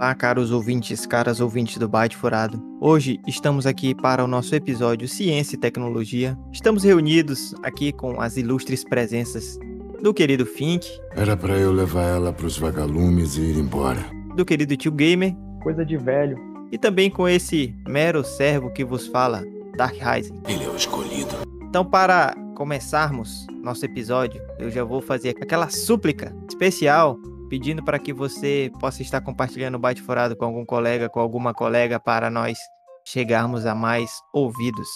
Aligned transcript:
Olá, 0.00 0.14
caros 0.14 0.50
ouvintes, 0.50 1.04
caras 1.04 1.40
ouvintes 1.40 1.76
do 1.76 1.86
Byte 1.86 2.16
Furado. 2.16 2.58
Hoje 2.80 3.20
estamos 3.26 3.66
aqui 3.66 3.94
para 3.94 4.24
o 4.24 4.26
nosso 4.26 4.54
episódio 4.54 5.06
Ciência 5.06 5.56
e 5.56 5.58
Tecnologia. 5.58 6.38
Estamos 6.50 6.84
reunidos 6.84 7.54
aqui 7.62 7.92
com 7.92 8.18
as 8.18 8.38
ilustres 8.38 8.82
presenças 8.82 9.58
do 10.02 10.14
querido 10.14 10.46
Fink. 10.46 10.88
Era 11.14 11.36
para 11.36 11.58
eu 11.58 11.70
levar 11.70 12.04
ela 12.04 12.32
para 12.32 12.46
os 12.46 12.56
vagalumes 12.56 13.36
e 13.36 13.42
ir 13.42 13.58
embora. 13.58 14.00
Do 14.34 14.42
querido 14.42 14.74
Tio 14.74 14.90
Gamer. 14.90 15.36
Coisa 15.62 15.84
de 15.84 15.98
velho. 15.98 16.38
E 16.72 16.78
também 16.78 17.10
com 17.10 17.28
esse 17.28 17.76
mero 17.86 18.24
servo 18.24 18.72
que 18.72 18.82
vos 18.82 19.06
fala, 19.06 19.44
Dark 19.76 19.96
Rising. 19.96 20.40
Ele 20.48 20.64
é 20.64 20.68
o 20.70 20.76
escolhido. 20.76 21.36
Então, 21.68 21.84
para 21.84 22.34
começarmos 22.56 23.46
nosso 23.62 23.84
episódio, 23.84 24.40
eu 24.58 24.70
já 24.70 24.82
vou 24.82 25.02
fazer 25.02 25.36
aquela 25.42 25.68
súplica 25.68 26.34
especial 26.48 27.18
pedindo 27.50 27.82
para 27.82 27.98
que 27.98 28.12
você 28.12 28.70
possa 28.78 29.02
estar 29.02 29.20
compartilhando 29.20 29.74
o 29.74 29.78
Bate 29.78 30.00
Furado 30.00 30.36
com 30.36 30.44
algum 30.44 30.64
colega, 30.64 31.08
com 31.08 31.18
alguma 31.18 31.52
colega, 31.52 31.98
para 31.98 32.30
nós 32.30 32.56
chegarmos 33.04 33.66
a 33.66 33.74
mais 33.74 34.12
ouvidos. 34.32 34.86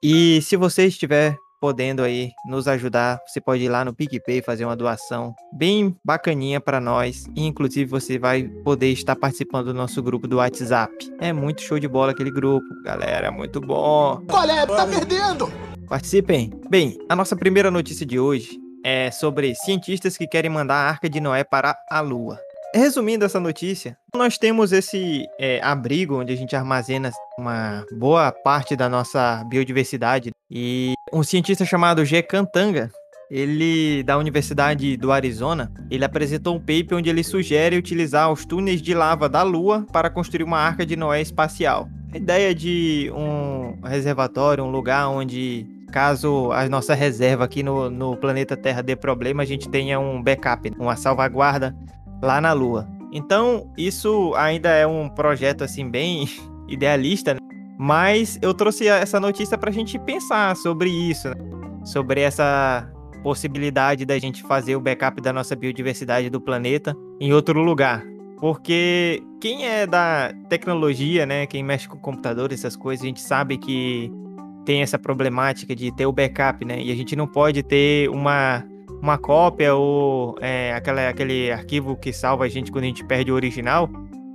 E 0.00 0.40
se 0.42 0.56
você 0.56 0.86
estiver 0.86 1.36
podendo 1.60 2.02
aí 2.02 2.30
nos 2.46 2.68
ajudar, 2.68 3.18
você 3.26 3.40
pode 3.40 3.64
ir 3.64 3.68
lá 3.68 3.84
no 3.84 3.94
PicPay 3.94 4.42
fazer 4.42 4.64
uma 4.64 4.76
doação 4.76 5.34
bem 5.52 5.96
bacaninha 6.04 6.60
para 6.60 6.78
nós. 6.78 7.24
E, 7.34 7.44
inclusive, 7.46 7.90
você 7.90 8.18
vai 8.18 8.44
poder 8.62 8.92
estar 8.92 9.16
participando 9.16 9.66
do 9.66 9.74
nosso 9.74 10.02
grupo 10.02 10.28
do 10.28 10.36
WhatsApp. 10.36 10.94
É 11.18 11.32
muito 11.32 11.62
show 11.62 11.78
de 11.78 11.88
bola 11.88 12.12
aquele 12.12 12.30
grupo, 12.30 12.66
galera, 12.84 13.32
muito 13.32 13.60
bom. 13.60 14.22
Qual 14.28 14.44
é? 14.44 14.64
Tá 14.66 14.86
perdendo! 14.86 15.50
Participem! 15.88 16.52
Bem, 16.68 16.98
a 17.08 17.16
nossa 17.16 17.34
primeira 17.34 17.70
notícia 17.70 18.06
de 18.06 18.20
hoje 18.20 18.63
é 18.84 19.10
sobre 19.10 19.54
cientistas 19.54 20.16
que 20.18 20.26
querem 20.26 20.50
mandar 20.50 20.74
a 20.74 20.88
Arca 20.90 21.08
de 21.08 21.18
Noé 21.18 21.42
para 21.42 21.74
a 21.90 22.00
Lua. 22.00 22.38
Resumindo 22.74 23.24
essa 23.24 23.40
notícia, 23.40 23.96
nós 24.14 24.36
temos 24.36 24.72
esse 24.72 25.24
é, 25.38 25.60
abrigo 25.62 26.20
onde 26.20 26.32
a 26.32 26.36
gente 26.36 26.54
armazena 26.54 27.10
uma 27.38 27.84
boa 27.92 28.30
parte 28.32 28.76
da 28.76 28.88
nossa 28.88 29.44
biodiversidade 29.44 30.32
e 30.50 30.92
um 31.12 31.22
cientista 31.22 31.64
chamado 31.64 32.04
G. 32.04 32.20
Cantanga, 32.20 32.90
ele 33.30 34.02
da 34.02 34.18
Universidade 34.18 34.96
do 34.96 35.12
Arizona, 35.12 35.72
ele 35.88 36.04
apresentou 36.04 36.56
um 36.56 36.58
paper 36.58 36.98
onde 36.98 37.08
ele 37.08 37.22
sugere 37.22 37.78
utilizar 37.78 38.30
os 38.30 38.44
túneis 38.44 38.82
de 38.82 38.92
lava 38.92 39.28
da 39.28 39.42
Lua 39.42 39.86
para 39.92 40.10
construir 40.10 40.42
uma 40.42 40.58
arca 40.58 40.84
de 40.84 40.96
Noé 40.96 41.22
espacial. 41.22 41.88
A 42.12 42.16
ideia 42.16 42.54
de 42.54 43.10
um 43.14 43.80
reservatório, 43.86 44.64
um 44.64 44.70
lugar 44.70 45.08
onde 45.08 45.73
caso 45.94 46.50
a 46.50 46.68
nossa 46.68 46.92
reserva 46.92 47.44
aqui 47.44 47.62
no, 47.62 47.88
no 47.88 48.16
planeta 48.16 48.56
Terra 48.56 48.82
dê 48.82 48.96
problema, 48.96 49.44
a 49.44 49.46
gente 49.46 49.68
tenha 49.68 50.00
um 50.00 50.20
backup, 50.20 50.72
uma 50.76 50.96
salvaguarda 50.96 51.72
lá 52.20 52.40
na 52.40 52.52
Lua. 52.52 52.88
Então, 53.12 53.70
isso 53.78 54.34
ainda 54.34 54.70
é 54.70 54.84
um 54.84 55.08
projeto 55.08 55.62
assim 55.62 55.88
bem 55.88 56.28
idealista, 56.66 57.34
né? 57.34 57.40
mas 57.78 58.40
eu 58.42 58.52
trouxe 58.52 58.88
essa 58.88 59.20
notícia 59.20 59.56
para 59.56 59.70
a 59.70 59.72
gente 59.72 59.96
pensar 60.00 60.56
sobre 60.56 60.90
isso, 60.90 61.28
né? 61.28 61.36
sobre 61.84 62.22
essa 62.22 62.90
possibilidade 63.22 64.04
da 64.04 64.18
gente 64.18 64.42
fazer 64.42 64.74
o 64.74 64.80
backup 64.80 65.20
da 65.22 65.32
nossa 65.32 65.54
biodiversidade 65.54 66.28
do 66.28 66.40
planeta 66.40 66.92
em 67.20 67.32
outro 67.32 67.62
lugar. 67.62 68.02
Porque 68.40 69.22
quem 69.40 69.64
é 69.64 69.86
da 69.86 70.34
tecnologia, 70.48 71.24
né, 71.24 71.46
quem 71.46 71.62
mexe 71.62 71.88
com 71.88 71.96
computador, 71.96 72.52
essas 72.52 72.74
coisas, 72.74 73.04
a 73.04 73.06
gente 73.06 73.20
sabe 73.20 73.56
que 73.56 74.10
tem 74.64 74.82
essa 74.82 74.98
problemática 74.98 75.74
de 75.74 75.94
ter 75.94 76.06
o 76.06 76.12
backup, 76.12 76.64
né? 76.64 76.80
E 76.80 76.90
a 76.90 76.94
gente 76.94 77.14
não 77.14 77.26
pode 77.26 77.62
ter 77.62 78.08
uma, 78.08 78.64
uma 79.00 79.18
cópia 79.18 79.74
ou 79.74 80.36
é, 80.40 80.72
aquela, 80.74 81.08
aquele 81.08 81.50
arquivo 81.50 81.96
que 81.96 82.12
salva 82.12 82.44
a 82.44 82.48
gente 82.48 82.72
quando 82.72 82.84
a 82.84 82.88
gente 82.88 83.04
perde 83.04 83.30
o 83.30 83.34
original. 83.34 83.88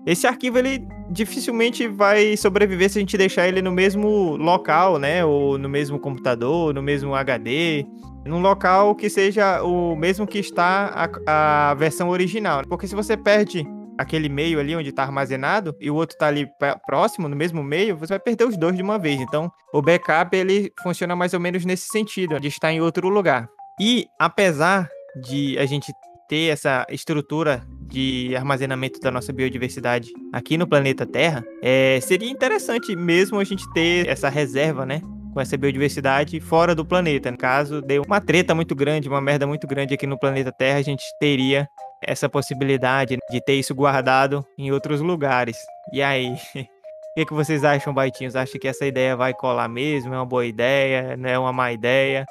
Esse 0.05 0.25
arquivo 0.25 0.57
ele 0.57 0.87
dificilmente 1.09 1.87
vai 1.87 2.37
sobreviver 2.37 2.89
se 2.89 2.99
a 2.99 3.01
gente 3.01 3.17
deixar 3.17 3.47
ele 3.47 3.61
no 3.61 3.71
mesmo 3.71 4.37
local, 4.37 4.97
né? 4.97 5.25
Ou 5.25 5.57
no 5.57 5.67
mesmo 5.67 5.99
computador, 5.99 6.73
no 6.73 6.81
mesmo 6.81 7.13
HD, 7.15 7.85
num 8.25 8.41
local 8.41 8.95
que 8.95 9.09
seja 9.09 9.61
o 9.63 9.95
mesmo 9.95 10.25
que 10.25 10.39
está 10.39 11.09
a, 11.27 11.69
a 11.71 11.73
versão 11.73 12.09
original. 12.09 12.63
Porque 12.67 12.87
se 12.87 12.95
você 12.95 13.17
perde 13.17 13.67
aquele 13.99 14.29
meio 14.29 14.61
ali 14.61 14.73
onde 14.73 14.89
está 14.89 15.03
armazenado 15.03 15.75
e 15.77 15.91
o 15.91 15.95
outro 15.95 16.15
está 16.15 16.27
ali 16.27 16.49
próximo, 16.87 17.27
no 17.27 17.35
mesmo 17.35 17.61
meio, 17.61 17.97
você 17.97 18.13
vai 18.13 18.19
perder 18.19 18.45
os 18.45 18.55
dois 18.55 18.73
de 18.75 18.81
uma 18.81 18.97
vez. 18.97 19.19
Então, 19.19 19.51
o 19.73 19.81
backup 19.81 20.35
ele 20.35 20.71
funciona 20.81 21.17
mais 21.17 21.33
ou 21.33 21.39
menos 21.39 21.65
nesse 21.65 21.89
sentido, 21.89 22.39
de 22.39 22.47
estar 22.47 22.71
em 22.71 22.79
outro 22.79 23.09
lugar. 23.09 23.49
E 23.77 24.07
apesar 24.17 24.89
de 25.21 25.59
a 25.59 25.65
gente 25.65 25.91
ter 26.29 26.49
essa 26.49 26.85
estrutura 26.89 27.61
de 27.81 28.33
armazenamento 28.37 29.01
da 29.01 29.11
nossa 29.11 29.33
biodiversidade 29.33 30.11
aqui 30.31 30.57
no 30.57 30.67
planeta 30.67 31.05
Terra, 31.05 31.43
é, 31.61 31.99
seria 32.01 32.29
interessante 32.29 32.95
mesmo 32.95 33.37
a 33.37 33.43
gente 33.43 33.69
ter 33.73 34.07
essa 34.07 34.29
reserva, 34.29 34.85
né? 34.85 35.01
Com 35.33 35.41
essa 35.41 35.57
biodiversidade 35.57 36.39
fora 36.39 36.73
do 36.73 36.85
planeta. 36.85 37.29
No 37.31 37.37
caso, 37.37 37.81
deu 37.81 38.03
uma 38.05 38.21
treta 38.21 38.55
muito 38.55 38.75
grande, 38.75 39.09
uma 39.09 39.19
merda 39.19 39.45
muito 39.45 39.67
grande 39.67 39.93
aqui 39.93 40.07
no 40.07 40.17
planeta 40.17 40.51
Terra, 40.51 40.77
a 40.77 40.83
gente 40.83 41.03
teria 41.19 41.67
essa 42.09 42.27
possibilidade 42.27 43.19
de 43.29 43.39
ter 43.39 43.53
isso 43.53 43.75
guardado 43.75 44.43
em 44.57 44.71
outros 44.71 44.99
lugares. 44.99 45.55
E 45.93 46.01
aí, 46.01 46.33
o 46.57 47.13
que, 47.15 47.25
que 47.27 47.33
vocês 47.33 47.63
acham, 47.63 47.93
Baitinhos? 47.93 48.35
Acham 48.35 48.59
que 48.59 48.67
essa 48.67 48.83
ideia 48.83 49.15
vai 49.15 49.31
colar 49.31 49.69
mesmo? 49.69 50.11
É 50.11 50.17
uma 50.17 50.25
boa 50.25 50.43
ideia? 50.43 51.15
Não 51.15 51.29
é 51.29 51.37
uma 51.37 51.53
má 51.53 51.71
ideia? 51.71 52.25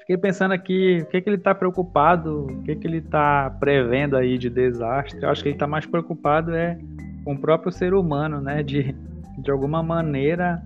Fiquei 0.00 0.16
pensando 0.16 0.52
aqui, 0.52 0.98
o 1.02 1.06
que, 1.06 1.20
que 1.20 1.28
ele 1.28 1.36
está 1.36 1.54
preocupado, 1.54 2.46
o 2.46 2.62
que, 2.64 2.74
que 2.74 2.88
ele 2.88 2.96
está 2.96 3.54
prevendo 3.60 4.16
aí 4.16 4.36
de 4.36 4.50
desastre. 4.50 5.22
Eu 5.22 5.28
acho 5.28 5.44
que 5.44 5.50
ele 5.50 5.54
está 5.54 5.68
mais 5.68 5.86
preocupado 5.86 6.52
é 6.52 6.76
com 7.24 7.34
o 7.34 7.38
próprio 7.38 7.70
ser 7.70 7.94
humano, 7.94 8.40
né? 8.40 8.64
De, 8.64 8.96
de 9.38 9.50
alguma 9.52 9.80
maneira 9.80 10.60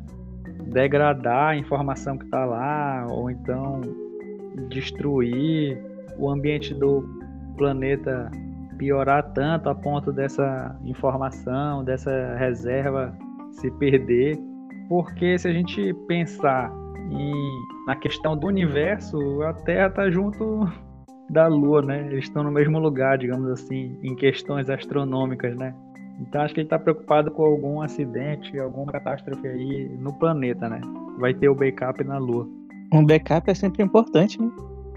degradar 0.68 1.50
a 1.50 1.56
informação 1.56 2.16
que 2.16 2.24
está 2.24 2.46
lá, 2.46 3.06
ou 3.10 3.30
então 3.30 3.82
destruir 4.70 5.78
o 6.16 6.30
ambiente 6.30 6.72
do 6.72 7.04
planeta 7.58 8.30
piorar 8.76 9.32
tanto 9.32 9.68
a 9.68 9.74
ponto 9.74 10.12
dessa 10.12 10.76
informação, 10.84 11.84
dessa 11.84 12.34
reserva 12.36 13.16
se 13.52 13.70
perder. 13.72 14.38
Porque 14.88 15.38
se 15.38 15.48
a 15.48 15.52
gente 15.52 15.94
pensar 16.06 16.72
em, 17.10 17.32
na 17.86 17.96
questão 17.96 18.36
do 18.36 18.46
universo, 18.46 19.42
a 19.42 19.52
Terra 19.52 19.88
está 19.88 20.10
junto 20.10 20.68
da 21.30 21.46
Lua, 21.46 21.82
né? 21.82 22.06
Eles 22.10 22.24
estão 22.24 22.42
no 22.42 22.50
mesmo 22.50 22.78
lugar, 22.78 23.18
digamos 23.18 23.50
assim, 23.50 23.98
em 24.02 24.14
questões 24.14 24.68
astronômicas, 24.68 25.56
né? 25.56 25.74
Então 26.20 26.42
acho 26.42 26.54
que 26.54 26.60
ele 26.60 26.66
está 26.66 26.78
preocupado 26.78 27.30
com 27.30 27.44
algum 27.44 27.80
acidente, 27.80 28.58
alguma 28.58 28.92
catástrofe 28.92 29.46
aí 29.46 29.88
no 29.98 30.12
planeta, 30.12 30.68
né? 30.68 30.80
Vai 31.18 31.34
ter 31.34 31.48
o 31.48 31.54
backup 31.54 32.02
na 32.04 32.18
Lua. 32.18 32.48
Um 32.92 33.04
backup 33.04 33.50
é 33.50 33.54
sempre 33.54 33.82
importante, 33.82 34.40
né? 34.40 34.50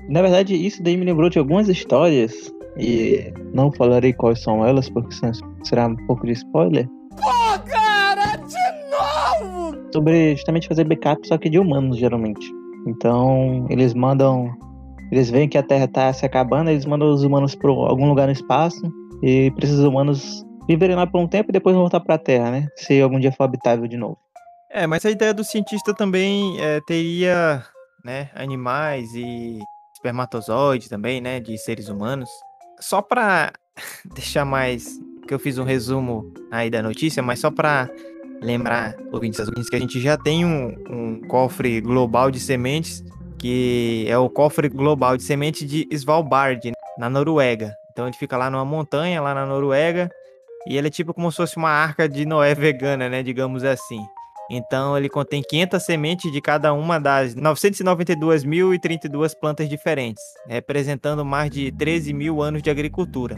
Na 0.10 0.22
verdade, 0.22 0.56
isso 0.56 0.82
daí 0.82 0.96
me 0.96 1.04
lembrou 1.04 1.30
de 1.30 1.40
algumas 1.40 1.68
histórias 1.68 2.54
e 2.80 3.34
não 3.54 3.72
falarei 3.72 4.14
quais 4.14 4.42
são 4.42 4.66
elas, 4.66 4.90
porque 4.90 5.16
será 5.64 5.88
um 5.88 5.96
pouco 6.08 6.26
de 6.26 6.34
spoiler. 6.34 6.88
Pô, 7.16 7.60
cara, 7.70 8.36
de 8.38 9.42
novo! 9.42 9.78
Sobre 9.94 10.36
justamente 10.36 10.68
fazer 10.68 10.84
backup, 10.84 11.28
só 11.28 11.38
que 11.38 11.50
de 11.50 11.60
humanos, 11.60 11.98
geralmente. 11.98 12.46
Então, 12.88 13.66
eles 13.70 13.94
mandam. 13.94 14.54
Eles 15.12 15.30
veem 15.30 15.48
que 15.48 15.58
a 15.58 15.64
Terra 15.64 15.86
está 15.86 16.12
se 16.12 16.26
acabando, 16.26 16.70
eles 16.70 16.86
mandam 16.86 17.10
os 17.10 17.24
humanos 17.24 17.56
para 17.56 17.70
algum 17.70 18.10
lugar 18.10 18.28
no 18.28 18.34
espaço 18.34 18.82
e 19.24 19.50
precisam 19.52 19.86
os 19.86 19.90
humanos 19.90 20.46
viverem 20.68 20.98
lá 20.98 21.08
por 21.08 21.22
um 21.22 21.28
tempo 21.28 21.50
e 21.50 21.54
depois 21.54 21.76
voltar 21.76 22.02
para 22.02 22.16
a 22.16 22.20
Terra, 22.20 22.52
né? 22.52 22.68
Se 22.76 23.02
algum 23.02 23.20
dia 23.20 23.32
for 23.32 23.46
habitável 23.46 23.88
de 23.88 23.96
novo. 23.96 24.18
É, 24.70 24.86
mas 24.86 25.06
a 25.06 25.10
ideia 25.10 25.34
do 25.34 25.46
cientista 25.46 25.94
também 25.94 26.60
é, 26.60 26.82
teria 26.82 27.64
né, 28.04 28.30
animais 28.36 29.14
e 29.16 29.60
espermatozoides 29.94 30.90
também, 30.90 31.22
né, 31.22 31.40
de 31.40 31.58
seres 31.58 31.88
humanos 31.88 32.30
só 32.80 33.02
para 33.02 33.54
deixar 34.16 34.46
mais 34.46 35.00
que 35.28 35.34
eu 35.34 35.40
fiz 35.40 35.58
um 35.58 35.64
resumo 35.64 36.34
aí 36.50 36.70
da 36.70 36.82
notícia, 36.82 37.22
mas 37.22 37.40
só 37.40 37.52
para 37.52 37.90
lembrar 38.42 38.96
ouvintes, 39.12 39.70
que 39.70 39.76
a 39.76 39.80
gente 39.80 40.00
já 40.00 40.18
tem 40.18 40.46
um, 40.46 40.76
um, 40.90 41.22
cofre 41.28 41.82
global 41.82 42.32
de 42.32 42.40
sementes 42.40 43.04
que 43.38 44.06
é 44.08 44.18
o 44.18 44.30
cofre 44.30 44.68
global 44.68 45.16
de 45.16 45.24
sementes 45.24 45.68
de 45.68 45.88
Svalbard, 45.92 46.72
na 46.98 47.10
Noruega. 47.10 47.74
Então 47.92 48.08
ele 48.08 48.18
fica 48.18 48.36
lá 48.38 48.50
numa 48.50 48.66
montanha, 48.66 49.22
lá 49.22 49.34
na 49.34 49.46
Noruega, 49.46 50.10
e 50.68 50.78
ele 50.78 50.88
é 50.88 50.92
tipo 50.92 51.14
como 51.14 51.32
se 51.32 51.38
fosse 51.38 51.58
uma 51.58 51.70
arca 51.70 52.10
de 52.10 52.26
Noé 52.26 52.54
vegana, 52.56 53.08
né, 53.08 53.24
digamos 53.24 53.64
assim. 53.64 54.04
Então 54.50 54.98
ele 54.98 55.10
contém 55.10 55.42
500 55.42 55.84
sementes 55.84 56.32
de 56.32 56.40
cada 56.42 56.74
uma 56.74 57.00
das 57.00 57.36
992.032 57.36 59.34
plantas 59.40 59.68
diferentes, 59.68 60.24
representando 60.48 61.26
mais 61.26 61.52
de 61.52 61.72
13 61.72 62.14
mil 62.14 62.42
anos 62.42 62.62
de 62.62 62.70
agricultura. 62.70 63.36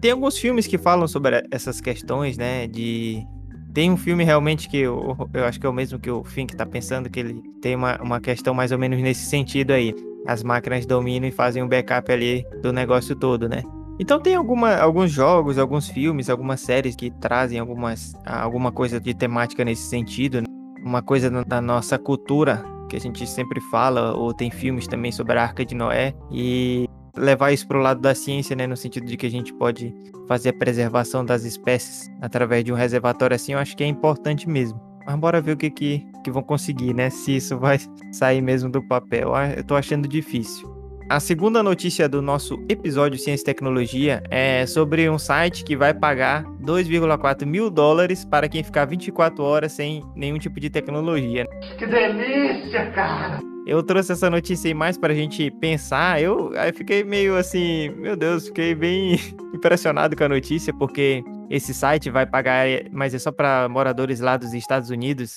Tem 0.00 0.10
alguns 0.10 0.38
filmes 0.38 0.66
que 0.66 0.78
falam 0.78 1.06
sobre 1.06 1.42
essas 1.50 1.80
questões, 1.80 2.36
né? 2.38 2.66
De 2.66 3.24
tem 3.72 3.90
um 3.90 3.96
filme 3.96 4.24
realmente 4.24 4.68
que 4.68 4.78
eu, 4.78 5.16
eu 5.32 5.44
acho 5.44 5.60
que 5.60 5.66
é 5.66 5.68
o 5.68 5.72
mesmo 5.72 5.98
que 5.98 6.10
o 6.10 6.24
Fink 6.24 6.52
está 6.52 6.66
pensando, 6.66 7.08
que 7.08 7.20
ele 7.20 7.40
tem 7.62 7.76
uma, 7.76 8.00
uma 8.02 8.20
questão 8.20 8.52
mais 8.52 8.72
ou 8.72 8.78
menos 8.78 9.00
nesse 9.00 9.26
sentido 9.26 9.70
aí. 9.72 9.94
As 10.26 10.42
máquinas 10.42 10.84
dominam 10.84 11.28
e 11.28 11.30
fazem 11.30 11.62
um 11.62 11.68
backup 11.68 12.10
ali 12.10 12.44
do 12.62 12.72
negócio 12.72 13.14
todo, 13.14 13.48
né? 13.48 13.62
Então 14.00 14.18
tem 14.18 14.34
alguma, 14.34 14.76
alguns 14.76 15.12
jogos, 15.12 15.58
alguns 15.58 15.86
filmes, 15.86 16.30
algumas 16.30 16.62
séries 16.62 16.96
que 16.96 17.10
trazem 17.10 17.58
algumas, 17.58 18.14
alguma 18.24 18.72
coisa 18.72 18.98
de 18.98 19.12
temática 19.12 19.62
nesse 19.62 19.82
sentido, 19.82 20.40
né? 20.40 20.46
uma 20.82 21.02
coisa 21.02 21.30
da 21.44 21.60
nossa 21.60 21.98
cultura 21.98 22.64
que 22.88 22.96
a 22.96 22.98
gente 22.98 23.26
sempre 23.26 23.60
fala, 23.70 24.14
ou 24.14 24.32
tem 24.32 24.50
filmes 24.50 24.88
também 24.88 25.12
sobre 25.12 25.38
a 25.38 25.42
Arca 25.42 25.66
de 25.66 25.74
Noé, 25.74 26.14
e 26.32 26.88
levar 27.14 27.52
isso 27.52 27.68
para 27.68 27.76
o 27.76 27.82
lado 27.82 28.00
da 28.00 28.14
ciência, 28.14 28.56
né, 28.56 28.66
no 28.66 28.74
sentido 28.74 29.04
de 29.04 29.18
que 29.18 29.26
a 29.26 29.30
gente 29.30 29.52
pode 29.52 29.94
fazer 30.26 30.48
a 30.48 30.54
preservação 30.54 31.22
das 31.22 31.44
espécies 31.44 32.10
através 32.22 32.64
de 32.64 32.72
um 32.72 32.76
reservatório 32.76 33.36
assim, 33.36 33.52
eu 33.52 33.58
acho 33.58 33.76
que 33.76 33.84
é 33.84 33.86
importante 33.86 34.48
mesmo. 34.48 34.80
Mas 35.04 35.16
bora 35.16 35.42
ver 35.42 35.52
o 35.52 35.56
que, 35.58 35.70
que, 35.70 36.06
que 36.24 36.30
vão 36.30 36.42
conseguir, 36.42 36.94
né? 36.94 37.10
Se 37.10 37.36
isso 37.36 37.58
vai 37.58 37.78
sair 38.12 38.40
mesmo 38.40 38.70
do 38.70 38.82
papel. 38.82 39.32
Eu 39.56 39.64
tô 39.64 39.74
achando 39.74 40.08
difícil. 40.08 40.79
A 41.10 41.18
segunda 41.18 41.60
notícia 41.60 42.08
do 42.08 42.22
nosso 42.22 42.64
episódio 42.68 43.18
Ciência 43.18 43.42
e 43.42 43.44
Tecnologia 43.44 44.22
é 44.30 44.64
sobre 44.64 45.10
um 45.10 45.18
site 45.18 45.64
que 45.64 45.76
vai 45.76 45.92
pagar 45.92 46.44
2,4 46.62 47.44
mil 47.44 47.68
dólares 47.68 48.24
para 48.24 48.48
quem 48.48 48.62
ficar 48.62 48.84
24 48.84 49.42
horas 49.42 49.72
sem 49.72 50.04
nenhum 50.14 50.38
tipo 50.38 50.60
de 50.60 50.70
tecnologia. 50.70 51.48
Que 51.76 51.84
delícia, 51.84 52.92
cara! 52.92 53.40
Eu 53.66 53.82
trouxe 53.82 54.12
essa 54.12 54.30
notícia 54.30 54.68
aí 54.68 54.74
mais 54.74 54.96
para 54.96 55.12
a 55.12 55.16
gente 55.16 55.50
pensar. 55.50 56.22
Eu 56.22 56.52
aí 56.56 56.72
fiquei 56.72 57.02
meio 57.02 57.36
assim, 57.36 57.88
meu 57.96 58.14
Deus, 58.14 58.46
fiquei 58.46 58.72
bem 58.76 59.18
impressionado 59.52 60.14
com 60.14 60.22
a 60.22 60.28
notícia, 60.28 60.72
porque 60.72 61.24
esse 61.50 61.74
site 61.74 62.08
vai 62.08 62.24
pagar, 62.24 62.66
mas 62.92 63.14
é 63.14 63.18
só 63.18 63.32
para 63.32 63.68
moradores 63.68 64.20
lá 64.20 64.36
dos 64.36 64.54
Estados 64.54 64.90
Unidos. 64.90 65.34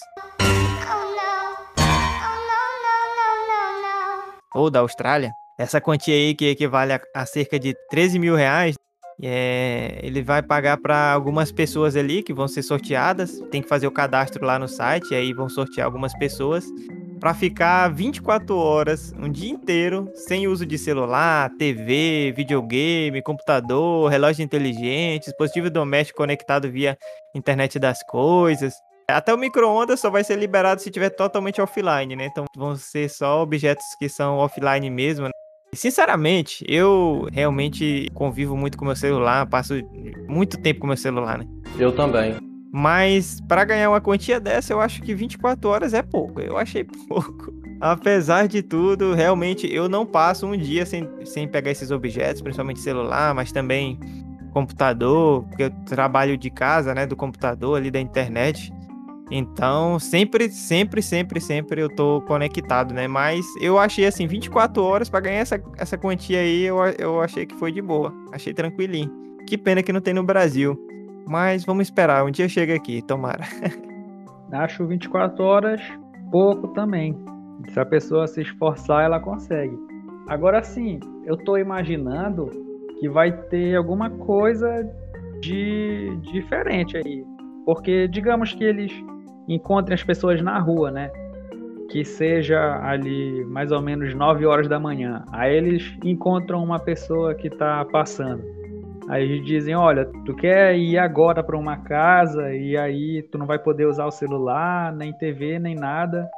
Ou 4.54 4.70
da 4.70 4.82
Austrália. 4.82 5.32
Essa 5.64 5.80
quantia 5.80 6.14
aí 6.14 6.36
que 6.36 6.50
equivale 6.50 6.92
a, 6.92 7.02
a 7.16 7.26
cerca 7.26 7.58
de 7.58 7.74
13 7.90 8.20
mil 8.20 8.36
reais, 8.36 8.76
é, 9.22 9.98
ele 10.04 10.22
vai 10.22 10.42
pagar 10.42 10.78
para 10.78 11.14
algumas 11.14 11.54
pessoas 11.54 11.96
ali 11.96 12.22
que 12.22 12.34
vão 12.34 12.50
ser 12.50 12.64
sorteadas. 12.64 13.40
Tem 13.50 13.62
que 13.62 13.70
fazer 13.70 13.88
o 13.88 13.92
cadastro 13.92 14.46
lá 14.46 14.60
no 14.60 14.68
site, 14.68 15.16
aí 15.16 15.32
vão 15.34 15.48
sortear 15.48 15.86
algumas 15.86 16.14
pessoas 16.18 16.66
para 17.18 17.34
ficar 17.34 17.88
24 17.88 18.58
horas, 18.58 19.14
um 19.18 19.32
dia 19.32 19.50
inteiro, 19.50 20.12
sem 20.14 20.46
uso 20.46 20.66
de 20.66 20.78
celular, 20.78 21.50
TV, 21.58 22.34
videogame, 22.36 23.22
computador, 23.22 24.12
relógio 24.12 24.44
inteligente, 24.44 25.28
dispositivo 25.28 25.70
doméstico 25.70 26.18
conectado 26.18 26.70
via 26.70 26.98
internet 27.34 27.80
das 27.80 28.04
coisas. 28.04 28.74
Até 29.10 29.34
o 29.34 29.38
micro-ondas 29.38 30.02
só 30.02 30.10
vai 30.10 30.26
ser 30.26 30.38
liberado 30.38 30.82
se 30.82 30.92
tiver 30.92 31.12
totalmente 31.12 31.62
offline, 31.62 32.14
né? 32.18 32.26
Então 32.26 32.44
vão 32.58 32.76
ser 32.76 33.10
só 33.10 33.42
objetos 33.42 33.86
que 33.98 34.10
são 34.10 34.40
offline 34.40 34.90
mesmo. 34.90 35.28
Né? 35.28 35.32
Sinceramente, 35.74 36.64
eu 36.68 37.28
realmente 37.32 38.10
convivo 38.14 38.56
muito 38.56 38.78
com 38.78 38.86
meu 38.86 38.96
celular, 38.96 39.46
passo 39.48 39.76
muito 40.28 40.58
tempo 40.58 40.82
com 40.82 40.88
meu 40.88 40.98
celular, 40.98 41.38
né? 41.38 41.46
Eu 41.78 41.92
também. 41.92 42.36
Mas 42.72 43.40
para 43.48 43.64
ganhar 43.64 43.90
uma 43.90 44.02
quantia 44.02 44.40
dessa, 44.40 44.74
eu 44.74 44.82
acho 44.82 45.02
que 45.04 45.14
24 45.14 45.70
horas 45.70 45.94
é 45.94 46.02
pouco. 46.02 46.42
Eu 46.42 46.58
achei 46.58 46.84
pouco. 47.08 47.54
Apesar 47.80 48.48
de 48.48 48.64
tudo, 48.64 49.14
realmente 49.14 49.72
eu 49.72 49.88
não 49.88 50.06
passo 50.06 50.48
um 50.48 50.58
dia 50.58 50.86
sem, 50.86 51.08
sem 51.24 51.48
pegar 51.48 51.70
esses 51.70 51.92
objetos, 51.92 52.42
principalmente 52.42 52.80
celular, 52.80 53.36
mas 53.36 53.52
também 53.52 54.00
computador, 54.52 55.44
porque 55.44 55.64
eu 55.64 55.72
trabalho 55.86 56.38
de 56.38 56.50
casa, 56.50 56.96
né, 56.96 57.06
do 57.06 57.16
computador 57.16 57.78
ali 57.78 57.92
da 57.92 58.00
internet. 58.00 58.74
Então, 59.32 59.98
sempre, 60.00 60.50
sempre, 60.50 61.02
sempre, 61.02 61.40
sempre 61.40 61.82
eu 61.82 61.90
tô 61.90 62.22
conectado, 62.22 62.94
né? 62.94 63.08
Mas 63.08 63.46
eu 63.62 63.80
achei 63.80 64.06
assim, 64.06 64.28
24 64.28 64.84
horas 64.84 65.10
para 65.10 65.22
ganhar 65.22 65.40
essa, 65.40 65.62
essa 65.78 65.98
quantia 65.98 66.40
aí, 66.40 66.64
eu, 66.64 66.78
eu 67.00 67.22
achei 67.22 67.46
que 67.46 67.56
foi 67.56 67.72
de 67.72 67.82
boa. 67.82 68.14
Achei 68.32 68.54
tranquilinho. 68.54 69.12
Que 69.48 69.58
pena 69.58 69.82
que 69.82 69.94
não 69.94 70.02
tem 70.02 70.14
no 70.14 70.24
Brasil. 70.24 70.78
Mas 71.28 71.64
vamos 71.64 71.88
esperar, 71.88 72.26
um 72.26 72.32
dia 72.32 72.50
chega 72.50 72.76
aqui, 72.76 73.02
tomara. 73.02 73.44
Acho 74.52 74.86
24 74.86 75.44
horas 75.44 75.82
pouco 76.34 76.68
também. 76.70 77.16
Se 77.70 77.80
a 77.80 77.86
pessoa 77.86 78.28
se 78.28 78.42
esforçar, 78.42 79.06
ela 79.06 79.20
consegue. 79.20 79.78
Agora 80.28 80.64
sim, 80.64 81.00
eu 81.26 81.38
tô 81.38 81.58
imaginando 81.58 82.50
que 83.00 83.08
vai 83.08 83.32
ter 83.32 83.76
alguma 83.76 84.10
coisa 84.10 84.90
de 85.42 86.18
diferente 86.32 86.98
aí. 86.98 87.26
Porque 87.66 88.08
digamos 88.08 88.54
que 88.54 88.64
eles 88.64 88.92
encontrem 89.48 89.96
as 89.96 90.04
pessoas 90.04 90.42
na 90.42 90.60
rua, 90.60 90.92
né? 90.92 91.12
Que 91.90 92.04
seja 92.04 92.80
ali 92.84 93.44
mais 93.46 93.72
ou 93.72 93.82
menos 93.82 94.14
9 94.14 94.46
horas 94.46 94.68
da 94.68 94.80
manhã. 94.80 95.24
Aí 95.32 95.56
eles 95.56 95.96
encontram 96.04 96.64
uma 96.64 96.80
pessoa 96.80 97.36
que 97.36 97.48
está 97.48 97.84
passando. 97.86 98.44
Aí 99.10 99.24
eles 99.24 99.46
dizem, 99.46 99.76
olha, 99.76 100.06
tu 100.26 100.34
quer 100.34 100.78
ir 100.78 100.98
agora 100.98 101.44
para 101.44 101.58
uma 101.58 101.78
casa 101.78 102.54
e 102.54 102.78
aí 102.78 103.22
tu 103.24 103.38
não 103.38 103.46
vai 103.46 103.60
poder 103.60 103.86
usar 103.86 104.06
o 104.06 104.12
celular, 104.12 104.94
nem 104.94 105.12
TV, 105.14 105.60
nem 105.60 105.76
nada. 105.76 106.30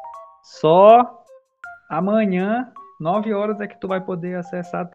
Só 0.42 1.24
amanhã, 1.90 2.68
9 3.00 3.34
horas 3.34 3.62
é 3.62 3.68
que 3.68 3.80
tu 3.80 3.88
vai 3.88 4.02
poder 4.02 4.36
acessar 4.36 4.90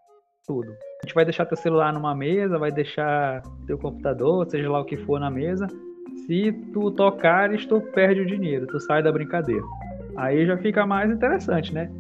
tudo. 0.47 0.71
A 1.03 1.07
gente 1.07 1.15
vai 1.15 1.25
deixar 1.25 1.47
teu 1.47 1.57
celular 1.57 1.93
numa 1.93 2.15
mesa, 2.15 2.59
vai 2.59 2.73
deixar 2.73 3.41
teu 3.67 3.79
computador, 3.79 4.45
seja 4.51 4.69
lá 4.69 4.81
o 4.81 4.85
que 4.85 4.97
for 4.97 5.21
na 5.21 5.31
mesa 5.31 5.69
se 6.27 6.53
tu 6.73 6.91
tocares, 6.91 7.67
tu 7.67 7.81
perde 7.81 8.21
o 8.21 8.27
dinheiro, 8.27 8.67
tu 8.67 8.79
sai 8.81 9.03
da 9.03 9.13
brincadeira. 9.13 9.65
Aí 10.17 10.47
já 10.47 10.57
fica 10.57 10.87
mais 10.87 11.11
interessante, 11.11 11.73
né? 11.73 11.91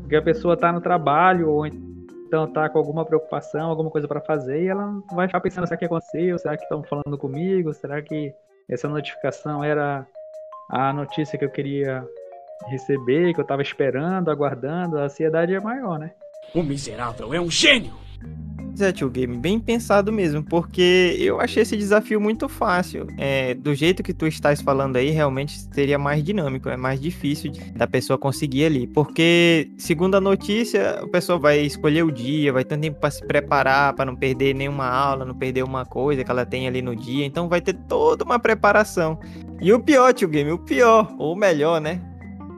Porque 0.00 0.16
a 0.16 0.22
pessoa 0.22 0.56
tá 0.56 0.72
no 0.72 0.80
trabalho 0.80 1.48
ou 1.48 1.66
então 1.66 2.46
tá 2.46 2.68
com 2.68 2.78
alguma 2.78 3.04
preocupação, 3.04 3.68
alguma 3.68 3.90
coisa 3.90 4.06
para 4.06 4.20
fazer 4.20 4.62
e 4.62 4.68
ela 4.68 5.02
vai 5.12 5.26
ficar 5.26 5.40
pensando 5.40 5.66
será 5.66 5.76
que 5.76 5.84
aconteceu, 5.84 6.38
será 6.38 6.56
que 6.56 6.62
estão 6.62 6.82
falando 6.84 7.18
comigo, 7.18 7.72
será 7.74 8.00
que 8.00 8.32
essa 8.68 8.88
notificação 8.88 9.64
era 9.64 10.06
a 10.70 10.92
notícia 10.92 11.38
que 11.38 11.44
eu 11.44 11.50
queria 11.50 12.04
receber, 12.68 13.34
que 13.34 13.40
eu 13.40 13.46
tava 13.46 13.62
esperando, 13.62 14.30
aguardando, 14.30 14.98
a 14.98 15.04
ansiedade 15.04 15.54
é 15.54 15.60
maior, 15.60 15.98
né? 15.98 16.12
O 16.54 16.62
miserável 16.62 17.34
é 17.34 17.40
um 17.40 17.50
gênio! 17.50 18.09
É, 18.80 18.92
tio 18.92 19.08
Game, 19.10 19.36
bem 19.36 19.58
pensado 19.58 20.12
mesmo, 20.12 20.42
porque 20.42 21.16
eu 21.18 21.40
achei 21.40 21.62
esse 21.62 21.76
desafio 21.76 22.20
muito 22.20 22.48
fácil. 22.48 23.06
É, 23.16 23.54
do 23.54 23.74
jeito 23.74 24.02
que 24.02 24.12
tu 24.12 24.26
estás 24.26 24.60
falando 24.60 24.96
aí, 24.96 25.10
realmente 25.10 25.60
seria 25.72 25.98
mais 25.98 26.22
dinâmico, 26.22 26.68
é 26.68 26.76
mais 26.76 27.00
difícil 27.00 27.52
da 27.74 27.86
pessoa 27.86 28.18
conseguir 28.18 28.64
ali. 28.66 28.86
Porque, 28.86 29.70
segundo 29.78 30.16
a 30.16 30.20
notícia, 30.20 31.00
a 31.02 31.08
pessoa 31.08 31.38
vai 31.38 31.60
escolher 31.60 32.02
o 32.02 32.10
dia, 32.10 32.52
vai 32.52 32.64
ter 32.64 32.78
tempo 32.78 33.00
para 33.00 33.10
se 33.10 33.24
preparar, 33.24 33.94
para 33.94 34.04
não 34.04 34.16
perder 34.16 34.54
nenhuma 34.54 34.86
aula, 34.88 35.24
não 35.24 35.34
perder 35.34 35.62
uma 35.62 35.84
coisa 35.84 36.24
que 36.24 36.30
ela 36.30 36.44
tem 36.44 36.66
ali 36.66 36.82
no 36.82 36.94
dia. 36.96 37.24
Então 37.24 37.48
vai 37.48 37.60
ter 37.60 37.74
toda 37.74 38.24
uma 38.24 38.38
preparação. 38.38 39.18
E 39.60 39.72
o 39.72 39.80
pior, 39.80 40.12
tio 40.12 40.28
Game, 40.28 40.50
o 40.50 40.58
pior, 40.58 41.14
ou 41.18 41.36
melhor, 41.36 41.80
né? 41.80 42.00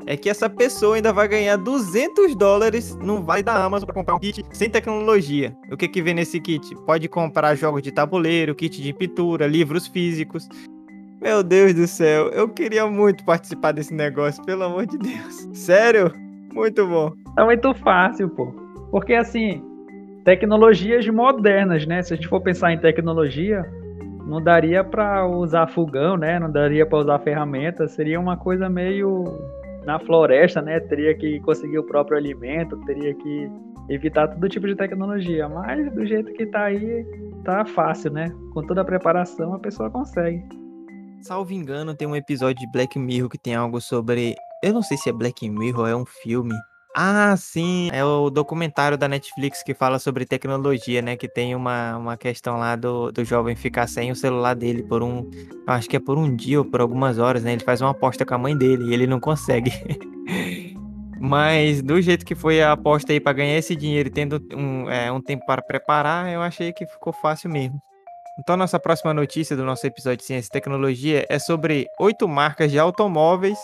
É 0.06 0.16
que 0.16 0.28
essa 0.28 0.48
pessoa 0.48 0.96
ainda 0.96 1.12
vai 1.12 1.28
ganhar 1.28 1.56
200 1.56 2.34
dólares 2.34 2.96
no 2.96 3.22
Vale 3.22 3.42
da 3.42 3.64
Amazon 3.64 3.86
para 3.86 3.94
comprar 3.94 4.14
um 4.14 4.18
kit 4.18 4.44
sem 4.52 4.68
tecnologia. 4.68 5.56
O 5.70 5.76
que 5.76 5.88
que 5.88 6.02
vem 6.02 6.14
nesse 6.14 6.40
kit? 6.40 6.74
Pode 6.86 7.08
comprar 7.08 7.54
jogos 7.54 7.82
de 7.82 7.92
tabuleiro, 7.92 8.54
kit 8.54 8.82
de 8.82 8.92
pintura, 8.92 9.46
livros 9.46 9.86
físicos. 9.86 10.48
Meu 11.20 11.42
Deus 11.42 11.74
do 11.74 11.86
céu, 11.86 12.28
eu 12.30 12.48
queria 12.48 12.86
muito 12.86 13.24
participar 13.24 13.72
desse 13.72 13.94
negócio, 13.94 14.44
pelo 14.44 14.64
amor 14.64 14.86
de 14.86 14.98
Deus. 14.98 15.48
Sério? 15.54 16.12
Muito 16.52 16.86
bom. 16.86 17.12
É 17.38 17.44
muito 17.44 17.72
fácil, 17.74 18.28
pô. 18.28 18.52
Porque 18.90 19.14
assim, 19.14 19.62
tecnologias 20.24 21.06
modernas, 21.06 21.86
né? 21.86 22.02
Se 22.02 22.12
a 22.12 22.16
gente 22.16 22.28
for 22.28 22.40
pensar 22.40 22.72
em 22.72 22.78
tecnologia, 22.78 23.64
não 24.26 24.42
daria 24.42 24.82
para 24.82 25.26
usar 25.26 25.68
fogão, 25.68 26.16
né? 26.16 26.38
Não 26.38 26.50
daria 26.50 26.84
para 26.84 26.98
usar 26.98 27.18
ferramentas, 27.20 27.92
seria 27.92 28.18
uma 28.18 28.36
coisa 28.36 28.68
meio 28.68 29.24
na 29.84 29.98
floresta, 29.98 30.62
né, 30.62 30.80
teria 30.80 31.14
que 31.14 31.40
conseguir 31.40 31.78
o 31.78 31.84
próprio 31.84 32.16
alimento, 32.16 32.76
teria 32.84 33.14
que 33.14 33.50
evitar 33.88 34.28
todo 34.28 34.48
tipo 34.48 34.66
de 34.66 34.74
tecnologia. 34.74 35.48
Mas 35.48 35.92
do 35.92 36.06
jeito 36.06 36.32
que 36.32 36.46
tá 36.46 36.64
aí, 36.64 37.04
tá 37.44 37.64
fácil, 37.64 38.12
né? 38.12 38.32
Com 38.52 38.62
toda 38.66 38.82
a 38.82 38.84
preparação, 38.84 39.54
a 39.54 39.58
pessoa 39.58 39.90
consegue. 39.90 40.42
Salvo 41.20 41.52
engano, 41.52 41.94
tem 41.94 42.08
um 42.08 42.16
episódio 42.16 42.66
de 42.66 42.72
Black 42.72 42.98
Mirror 42.98 43.28
que 43.28 43.38
tem 43.38 43.54
algo 43.54 43.80
sobre. 43.80 44.34
Eu 44.62 44.72
não 44.72 44.82
sei 44.82 44.96
se 44.96 45.08
é 45.08 45.12
Black 45.12 45.48
Mirror, 45.48 45.88
é 45.88 45.96
um 45.96 46.04
filme 46.04 46.54
ah, 46.94 47.34
sim, 47.38 47.88
é 47.90 48.04
o 48.04 48.28
documentário 48.28 48.98
da 48.98 49.08
Netflix 49.08 49.62
que 49.62 49.72
fala 49.72 49.98
sobre 49.98 50.26
tecnologia, 50.26 51.00
né? 51.00 51.16
Que 51.16 51.26
tem 51.26 51.54
uma, 51.54 51.96
uma 51.96 52.16
questão 52.18 52.58
lá 52.58 52.76
do, 52.76 53.10
do 53.10 53.24
jovem 53.24 53.56
ficar 53.56 53.86
sem 53.86 54.10
o 54.10 54.16
celular 54.16 54.54
dele 54.54 54.82
por 54.82 55.02
um. 55.02 55.30
Acho 55.66 55.88
que 55.88 55.96
é 55.96 56.00
por 56.00 56.18
um 56.18 56.34
dia 56.36 56.58
ou 56.58 56.64
por 56.64 56.82
algumas 56.82 57.18
horas, 57.18 57.42
né? 57.42 57.52
Ele 57.54 57.64
faz 57.64 57.80
uma 57.80 57.90
aposta 57.90 58.26
com 58.26 58.34
a 58.34 58.38
mãe 58.38 58.56
dele 58.56 58.90
e 58.90 58.94
ele 58.94 59.06
não 59.06 59.18
consegue. 59.18 59.72
Mas 61.18 61.80
do 61.80 62.02
jeito 62.02 62.26
que 62.26 62.34
foi 62.34 62.60
a 62.60 62.72
aposta 62.72 63.12
aí 63.12 63.20
para 63.20 63.32
ganhar 63.32 63.56
esse 63.56 63.74
dinheiro, 63.74 64.10
tendo 64.10 64.44
um, 64.52 64.90
é, 64.90 65.10
um 65.10 65.20
tempo 65.20 65.46
para 65.46 65.62
preparar, 65.62 66.30
eu 66.30 66.42
achei 66.42 66.72
que 66.72 66.84
ficou 66.84 67.12
fácil 67.12 67.48
mesmo. 67.48 67.80
Então, 68.38 68.56
nossa 68.56 68.78
próxima 68.78 69.14
notícia 69.14 69.56
do 69.56 69.64
nosso 69.64 69.86
episódio 69.86 70.18
de 70.18 70.24
Ciência 70.24 70.48
e 70.48 70.52
Tecnologia 70.52 71.24
é 71.30 71.38
sobre 71.38 71.86
oito 72.00 72.26
marcas 72.26 72.70
de 72.70 72.78
automóveis 72.78 73.58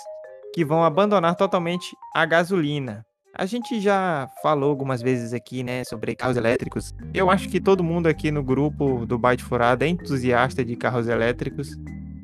que 0.55 0.65
vão 0.65 0.85
abandonar 0.85 1.35
totalmente 1.35 1.87
a 2.15 2.25
gasolina. 2.25 3.08
A 3.35 3.47
gente 3.47 3.81
já 3.81 4.29
falou 4.43 4.71
algumas 4.71 5.01
vezes 5.01 5.33
aqui, 5.33 5.63
né, 5.63 5.85
sobre 5.85 6.15
carros 6.17 6.37
elétricos. 6.37 6.93
Eu 7.15 7.31
acho 7.31 7.49
que 7.49 7.61
todo 7.61 7.85
mundo 7.85 8.07
aqui 8.07 8.31
no 8.31 8.43
grupo 8.43 9.07
do 9.07 9.19
Byte 9.19 9.45
Furado 9.45 9.85
é 9.85 9.89
entusiasta 9.89 10.65
de 10.65 10.75
carros 10.75 11.07
elétricos. 11.09 11.77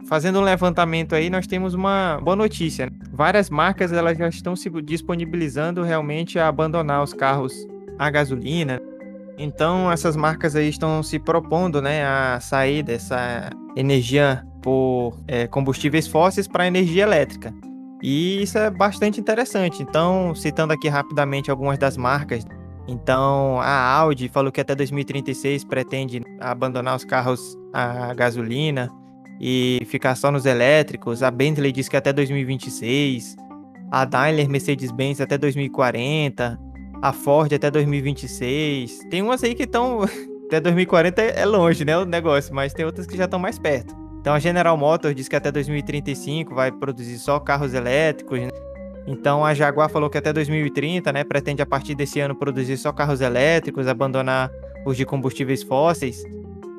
Fazendo 0.08 0.38
um 0.38 0.42
levantamento 0.42 1.14
aí, 1.14 1.30
nós 1.30 1.46
temos 1.46 1.72
uma 1.72 2.18
boa 2.22 2.36
notícia. 2.36 2.86
Né? 2.86 2.92
Várias 3.12 3.48
marcas 3.48 3.92
elas 3.92 4.18
já 4.18 4.28
estão 4.28 4.54
se 4.56 4.68
disponibilizando 4.82 5.82
realmente 5.82 6.38
a 6.38 6.48
abandonar 6.48 7.02
os 7.02 7.12
carros 7.12 7.54
a 7.98 8.10
gasolina. 8.10 8.80
Então, 9.38 9.90
essas 9.90 10.16
marcas 10.16 10.54
aí 10.54 10.68
estão 10.68 11.02
se 11.02 11.18
propondo 11.18 11.80
né, 11.80 12.04
a 12.04 12.38
sair 12.40 12.82
dessa 12.82 13.50
energia 13.76 14.44
por 14.62 15.18
é, 15.26 15.46
combustíveis 15.46 16.06
fósseis 16.06 16.46
para 16.46 16.66
energia 16.66 17.02
elétrica. 17.02 17.52
E 18.02 18.42
isso 18.42 18.58
é 18.58 18.70
bastante 18.70 19.20
interessante. 19.20 19.82
Então, 19.82 20.34
citando 20.34 20.72
aqui 20.72 20.88
rapidamente 20.88 21.50
algumas 21.50 21.78
das 21.78 21.96
marcas. 21.96 22.44
Então, 22.86 23.60
a 23.60 23.92
Audi 23.94 24.28
falou 24.28 24.52
que 24.52 24.60
até 24.60 24.74
2036 24.74 25.64
pretende 25.64 26.20
abandonar 26.40 26.96
os 26.96 27.04
carros 27.04 27.56
a 27.72 28.12
gasolina 28.12 28.90
e 29.40 29.80
ficar 29.86 30.14
só 30.14 30.30
nos 30.30 30.44
elétricos. 30.44 31.22
A 31.22 31.30
Bentley 31.30 31.72
diz 31.72 31.88
que 31.88 31.96
até 31.96 32.12
2026. 32.12 33.36
A 33.90 34.04
Daimler 34.04 34.48
Mercedes-Benz 34.48 35.20
até 35.20 35.38
2040. 35.38 36.58
A 37.02 37.12
Ford 37.12 37.52
até 37.52 37.70
2026. 37.70 38.98
Tem 39.10 39.22
umas 39.22 39.42
aí 39.42 39.54
que 39.54 39.64
estão. 39.64 40.00
Até 40.46 40.60
2040 40.60 41.22
é 41.22 41.46
longe, 41.46 41.86
né? 41.86 41.96
O 41.96 42.04
negócio, 42.04 42.54
mas 42.54 42.74
tem 42.74 42.84
outras 42.84 43.06
que 43.06 43.16
já 43.16 43.24
estão 43.24 43.38
mais 43.38 43.58
perto. 43.58 44.03
Então 44.24 44.32
a 44.32 44.38
General 44.38 44.74
Motors 44.74 45.14
diz 45.14 45.28
que 45.28 45.36
até 45.36 45.52
2035 45.52 46.54
vai 46.54 46.72
produzir 46.72 47.18
só 47.18 47.38
carros 47.38 47.74
elétricos. 47.74 48.40
Né? 48.40 48.48
Então 49.06 49.44
a 49.44 49.52
Jaguar 49.52 49.90
falou 49.90 50.08
que 50.08 50.16
até 50.16 50.32
2030, 50.32 51.12
né, 51.12 51.24
pretende 51.24 51.60
a 51.60 51.66
partir 51.66 51.94
desse 51.94 52.20
ano 52.20 52.34
produzir 52.34 52.78
só 52.78 52.90
carros 52.90 53.20
elétricos, 53.20 53.86
abandonar 53.86 54.50
os 54.86 54.96
de 54.96 55.04
combustíveis 55.04 55.62
fósseis. 55.62 56.24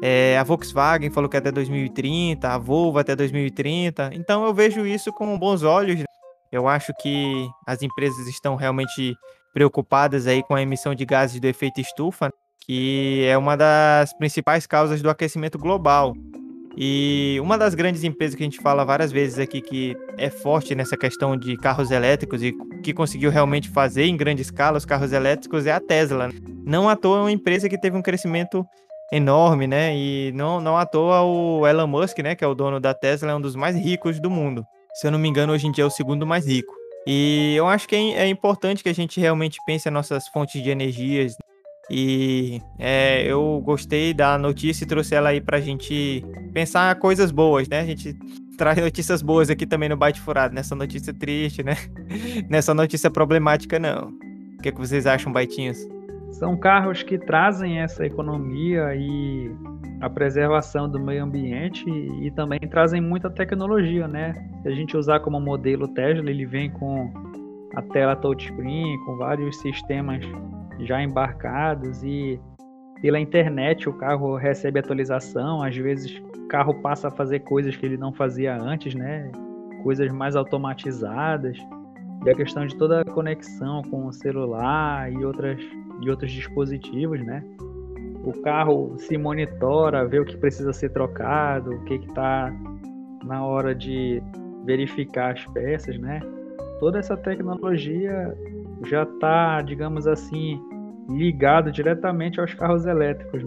É, 0.01 0.35
a 0.39 0.43
Volkswagen 0.43 1.11
falou 1.11 1.29
que 1.29 1.37
até 1.37 1.51
2030, 1.51 2.49
a 2.49 2.57
Volvo 2.57 2.97
até 2.97 3.15
2030. 3.15 4.09
Então 4.15 4.43
eu 4.43 4.51
vejo 4.51 4.83
isso 4.83 5.13
com 5.13 5.37
bons 5.37 5.61
olhos. 5.61 5.99
Né? 5.99 6.05
Eu 6.51 6.67
acho 6.67 6.93
que 6.99 7.47
as 7.67 7.83
empresas 7.83 8.25
estão 8.25 8.55
realmente 8.55 9.15
preocupadas 9.53 10.25
aí 10.25 10.41
com 10.41 10.55
a 10.55 10.63
emissão 10.63 10.95
de 10.95 11.05
gases 11.05 11.39
do 11.39 11.45
efeito 11.45 11.79
estufa, 11.79 12.31
que 12.65 13.23
é 13.29 13.37
uma 13.37 13.55
das 13.55 14.17
principais 14.17 14.65
causas 14.65 14.99
do 14.99 15.11
aquecimento 15.11 15.59
global. 15.59 16.15
E 16.77 17.37
uma 17.41 17.57
das 17.57 17.73
grandes 17.73 18.03
empresas 18.03 18.35
que 18.35 18.43
a 18.43 18.45
gente 18.45 18.59
fala 18.59 18.83
várias 18.83 19.11
vezes 19.11 19.39
aqui 19.39 19.61
que 19.61 19.95
é 20.17 20.29
forte 20.29 20.75
nessa 20.75 20.97
questão 20.97 21.37
de 21.37 21.55
carros 21.57 21.89
elétricos 21.89 22.43
e 22.43 22.53
que 22.83 22.93
conseguiu 22.93 23.31
realmente 23.31 23.69
fazer 23.69 24.05
em 24.05 24.17
grande 24.17 24.41
escala 24.41 24.77
os 24.77 24.85
carros 24.85 25.13
elétricos 25.13 25.65
é 25.65 25.71
a 25.71 25.79
Tesla. 25.79 26.27
Né? 26.27 26.33
Não 26.65 26.89
à 26.89 26.95
toa 26.95 27.19
é 27.19 27.21
uma 27.21 27.31
empresa 27.31 27.69
que 27.69 27.79
teve 27.79 27.95
um 27.95 28.01
crescimento 28.01 28.65
enorme, 29.11 29.67
né? 29.67 29.95
E 29.95 30.31
não, 30.33 30.59
não 30.59 30.77
à 30.77 30.85
toa 30.85 31.21
o 31.21 31.65
Elon 31.65 31.87
Musk, 31.87 32.19
né, 32.19 32.35
que 32.35 32.43
é 32.43 32.47
o 32.47 32.55
dono 32.55 32.79
da 32.79 32.93
Tesla, 32.93 33.31
é 33.31 33.35
um 33.35 33.41
dos 33.41 33.55
mais 33.55 33.75
ricos 33.75 34.19
do 34.19 34.29
mundo. 34.29 34.65
Se 34.95 35.07
eu 35.07 35.11
não 35.11 35.19
me 35.19 35.29
engano, 35.29 35.53
hoje 35.53 35.67
em 35.67 35.71
dia 35.71 35.83
é 35.83 35.87
o 35.87 35.91
segundo 35.91 36.25
mais 36.25 36.47
rico. 36.47 36.73
E 37.07 37.53
eu 37.55 37.67
acho 37.67 37.87
que 37.87 37.95
é, 37.95 38.23
é 38.23 38.27
importante 38.27 38.81
que 38.81 38.89
a 38.89 38.93
gente 38.93 39.19
realmente 39.19 39.59
pense 39.65 39.89
nas 39.89 40.09
nossas 40.09 40.27
fontes 40.29 40.61
de 40.61 40.69
energias. 40.69 41.35
E 41.89 42.61
é, 42.79 43.23
eu 43.23 43.61
gostei 43.63 44.13
da 44.13 44.37
notícia 44.37 44.83
e 44.83 44.87
trouxe 44.87 45.13
ela 45.13 45.29
aí 45.29 45.39
pra 45.39 45.59
gente 45.59 46.25
pensar 46.53 46.95
coisas 46.95 47.31
boas, 47.31 47.67
né? 47.67 47.81
A 47.81 47.85
gente 47.85 48.17
traz 48.57 48.79
notícias 48.79 49.21
boas 49.21 49.49
aqui 49.49 49.67
também 49.67 49.89
no 49.89 49.97
Bate 49.97 50.19
Furado, 50.19 50.55
nessa 50.55 50.75
notícia 50.75 51.13
triste, 51.13 51.63
né? 51.63 51.75
Nessa 52.49 52.73
notícia 52.73 53.11
problemática, 53.11 53.77
não. 53.77 54.09
O 54.57 54.61
que, 54.61 54.69
é 54.69 54.71
que 54.71 54.79
vocês 54.79 55.05
acham, 55.05 55.31
Baitinhos? 55.31 55.77
São 56.31 56.57
carros 56.57 57.03
que 57.03 57.17
trazem 57.17 57.79
essa 57.79 58.05
economia 58.05 58.95
e 58.95 59.51
a 60.01 60.09
preservação 60.09 60.89
do 60.89 60.99
meio 60.99 61.23
ambiente 61.23 61.85
e, 61.87 62.31
também 62.31 62.59
trazem 62.59 62.99
muita 62.99 63.29
tecnologia, 63.29 64.07
né? 64.07 64.33
Se 64.61 64.67
a 64.67 64.71
gente 64.71 64.97
usar 64.97 65.19
como 65.19 65.39
modelo 65.39 65.87
Tesla, 65.87 66.29
ele 66.29 66.45
vem 66.45 66.69
com 66.69 67.11
a 67.75 67.81
tela 67.81 68.15
touchscreen, 68.15 68.99
com 69.05 69.17
vários 69.17 69.57
sistemas 69.59 70.25
já 70.79 71.01
embarcados 71.01 72.03
e 72.03 72.39
pela 73.01 73.19
internet 73.19 73.87
o 73.87 73.93
carro 73.93 74.35
recebe 74.35 74.79
atualização, 74.79 75.61
às 75.61 75.75
vezes 75.75 76.17
o 76.17 76.47
carro 76.47 76.73
passa 76.81 77.07
a 77.07 77.11
fazer 77.11 77.39
coisas 77.41 77.75
que 77.75 77.85
ele 77.85 77.97
não 77.97 78.11
fazia 78.11 78.55
antes, 78.55 78.95
né? 78.95 79.31
Coisas 79.83 80.11
mais 80.11 80.35
automatizadas. 80.35 81.57
E 82.25 82.29
a 82.29 82.33
questão 82.33 82.65
de 82.65 82.75
toda 82.75 83.01
a 83.01 83.05
conexão 83.05 83.83
com 83.83 84.07
o 84.07 84.11
celular 84.11 85.11
e 85.11 85.23
outras 85.23 85.61
e 86.01 86.09
outros 86.09 86.31
dispositivos, 86.31 87.23
né? 87.23 87.43
O 88.23 88.41
carro 88.41 88.95
se 88.97 89.17
monitora, 89.17 90.07
vê 90.07 90.19
o 90.19 90.25
que 90.25 90.35
precisa 90.35 90.73
ser 90.73 90.89
trocado, 90.89 91.71
o 91.71 91.83
que 91.83 91.95
está 91.95 92.51
na 93.23 93.45
hora 93.45 93.75
de 93.75 94.21
verificar 94.65 95.33
as 95.33 95.45
peças, 95.45 95.97
né? 95.99 96.19
Toda 96.79 96.99
essa 96.99 97.15
tecnologia 97.15 98.35
já 98.83 99.03
está, 99.03 99.61
digamos 99.61 100.07
assim, 100.07 100.59
ligado 101.09 101.71
diretamente 101.71 102.39
aos 102.39 102.53
carros 102.53 102.85
elétricos. 102.85 103.43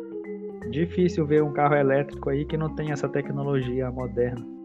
Difícil 0.71 1.27
ver 1.27 1.43
um 1.43 1.53
carro 1.53 1.75
elétrico 1.75 2.31
aí 2.31 2.45
que 2.45 2.57
não 2.57 2.75
tem 2.75 2.93
essa 2.93 3.09
tecnologia 3.09 3.91
moderna. 3.91 4.58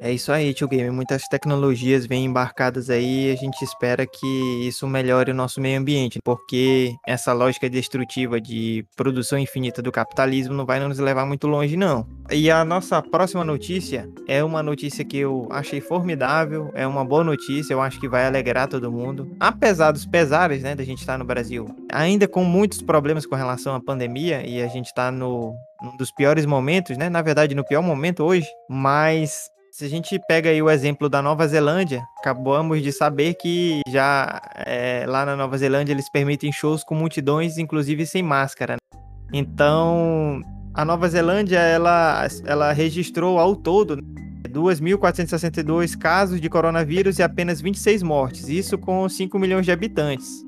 É 0.00 0.12
isso 0.12 0.30
aí, 0.30 0.54
Tio 0.54 0.68
Game. 0.68 0.90
Muitas 0.90 1.26
tecnologias 1.28 2.06
vêm 2.06 2.24
embarcadas 2.24 2.88
aí 2.88 3.28
e 3.28 3.32
a 3.32 3.36
gente 3.36 3.62
espera 3.62 4.06
que 4.06 4.66
isso 4.66 4.86
melhore 4.86 5.32
o 5.32 5.34
nosso 5.34 5.60
meio 5.60 5.78
ambiente, 5.78 6.20
porque 6.24 6.94
essa 7.06 7.32
lógica 7.32 7.68
destrutiva 7.68 8.40
de 8.40 8.84
produção 8.96 9.38
infinita 9.38 9.82
do 9.82 9.90
capitalismo 9.90 10.54
não 10.54 10.64
vai 10.64 10.78
nos 10.80 10.98
levar 10.98 11.26
muito 11.26 11.46
longe, 11.48 11.76
não. 11.76 12.06
E 12.30 12.50
a 12.50 12.64
nossa 12.64 13.02
próxima 13.02 13.42
notícia 13.42 14.08
é 14.26 14.42
uma 14.44 14.62
notícia 14.62 15.04
que 15.04 15.18
eu 15.18 15.48
achei 15.50 15.80
formidável, 15.80 16.70
é 16.74 16.86
uma 16.86 17.04
boa 17.04 17.24
notícia, 17.24 17.72
eu 17.72 17.80
acho 17.80 17.98
que 17.98 18.08
vai 18.08 18.26
alegrar 18.26 18.68
todo 18.68 18.92
mundo. 18.92 19.34
Apesar 19.40 19.92
dos 19.92 20.06
pesares, 20.06 20.62
né, 20.62 20.74
da 20.74 20.84
gente 20.84 21.00
estar 21.00 21.18
no 21.18 21.24
Brasil, 21.24 21.66
ainda 21.90 22.28
com 22.28 22.44
muitos 22.44 22.82
problemas 22.82 23.26
com 23.26 23.34
relação 23.34 23.74
à 23.74 23.80
pandemia, 23.80 24.46
e 24.46 24.62
a 24.62 24.68
gente 24.68 24.86
está 24.86 25.10
no, 25.10 25.54
num 25.82 25.96
dos 25.96 26.12
piores 26.12 26.46
momentos, 26.46 26.96
né? 26.96 27.08
Na 27.08 27.22
verdade, 27.22 27.54
no 27.54 27.64
pior 27.64 27.82
momento 27.82 28.24
hoje, 28.24 28.46
mas 28.68 29.50
se 29.78 29.84
a 29.84 29.88
gente 29.88 30.18
pega 30.26 30.50
aí 30.50 30.60
o 30.60 30.68
exemplo 30.68 31.08
da 31.08 31.22
Nova 31.22 31.46
Zelândia, 31.46 32.02
acabamos 32.18 32.82
de 32.82 32.90
saber 32.90 33.34
que 33.34 33.80
já 33.88 34.42
é, 34.66 35.04
lá 35.06 35.24
na 35.24 35.36
Nova 35.36 35.56
Zelândia 35.56 35.92
eles 35.92 36.10
permitem 36.10 36.50
shows 36.50 36.82
com 36.82 36.96
multidões, 36.96 37.58
inclusive 37.58 38.04
sem 38.04 38.20
máscara. 38.20 38.72
Né? 38.72 39.00
Então, 39.32 40.42
a 40.74 40.84
Nova 40.84 41.08
Zelândia 41.08 41.60
ela, 41.60 42.26
ela 42.44 42.72
registrou 42.72 43.38
ao 43.38 43.54
todo 43.54 44.02
2.462 44.48 45.96
casos 45.96 46.40
de 46.40 46.48
coronavírus 46.48 47.20
e 47.20 47.22
apenas 47.22 47.60
26 47.60 48.02
mortes, 48.02 48.48
isso 48.48 48.76
com 48.78 49.08
5 49.08 49.38
milhões 49.38 49.64
de 49.64 49.70
habitantes. 49.70 50.44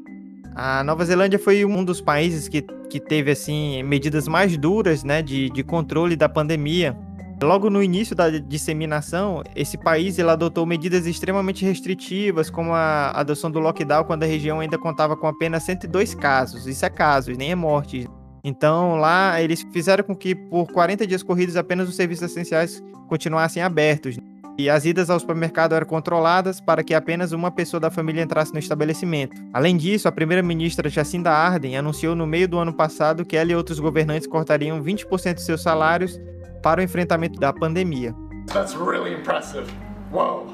A 0.57 0.83
Nova 0.83 1.05
Zelândia 1.05 1.39
foi 1.39 1.65
um 1.65 1.85
dos 1.85 2.01
países 2.01 2.49
que, 2.49 2.63
que 2.63 2.99
teve 2.99 3.31
assim 3.31 3.81
medidas 3.85 4.27
mais 4.27 4.57
duras 4.57 5.05
né, 5.05 5.23
de, 5.23 5.51
de 5.51 5.63
controle 5.63 6.17
da 6.17 6.29
pandemia 6.29 6.99
Logo 7.43 7.71
no 7.71 7.83
início 7.83 8.15
da 8.15 8.29
disseminação, 8.29 9.43
esse 9.57 9.79
país 9.79 10.19
ele 10.19 10.29
adotou 10.29 10.67
medidas 10.67 11.07
extremamente 11.07 11.65
restritivas, 11.65 12.51
como 12.51 12.75
a 12.75 13.13
adoção 13.13 13.51
do 13.51 13.59
lockdown 13.59 14.05
quando 14.05 14.25
a 14.25 14.27
região 14.27 14.61
ainda 14.61 14.77
contava 14.77 15.17
com 15.17 15.27
apenas 15.27 15.63
102 15.63 16.15
casos. 16.15 16.67
Isso 16.67 16.85
é 16.85 16.91
casos, 16.91 17.39
nem 17.39 17.51
é 17.51 17.55
morte. 17.55 18.07
Então 18.45 18.97
lá 18.97 19.41
eles 19.41 19.67
fizeram 19.73 20.05
com 20.05 20.15
que 20.15 20.35
por 20.35 20.71
40 20.71 21.07
dias 21.07 21.23
corridos 21.23 21.57
apenas 21.57 21.89
os 21.89 21.97
serviços 21.97 22.31
essenciais 22.31 22.83
continuassem 23.09 23.63
abertos. 23.63 24.19
E 24.59 24.69
as 24.69 24.85
idas 24.85 25.09
ao 25.09 25.19
supermercado 25.19 25.75
eram 25.75 25.87
controladas 25.87 26.61
para 26.61 26.85
que 26.85 26.93
apenas 26.93 27.33
uma 27.33 27.51
pessoa 27.51 27.81
da 27.81 27.91
família 27.91 28.23
entrasse 28.23 28.53
no 28.53 28.59
estabelecimento. 28.59 29.41
Além 29.55 29.79
disso, 29.79 30.07
a 30.07 30.13
primeira-ministra 30.13 30.91
Jacinda 30.91 31.31
Ardern 31.31 31.77
anunciou 31.77 32.15
no 32.15 32.27
meio 32.27 32.47
do 32.47 32.59
ano 32.59 32.75
passado 32.75 33.25
que 33.25 33.39
ela 33.39 33.51
e 33.51 33.55
outros 33.55 33.81
governantes 33.81 34.29
cortariam 34.29 34.83
20% 34.83 35.35
de 35.35 35.43
seus 35.43 35.63
salários 35.63 36.21
para 36.63 36.81
o 36.81 36.85
enfrentamento 36.85 37.39
da 37.39 37.53
pandemia. 37.53 38.15
That's 38.53 38.75
really 38.75 39.15
impressive. 39.15 39.67
Whoa. 40.13 40.47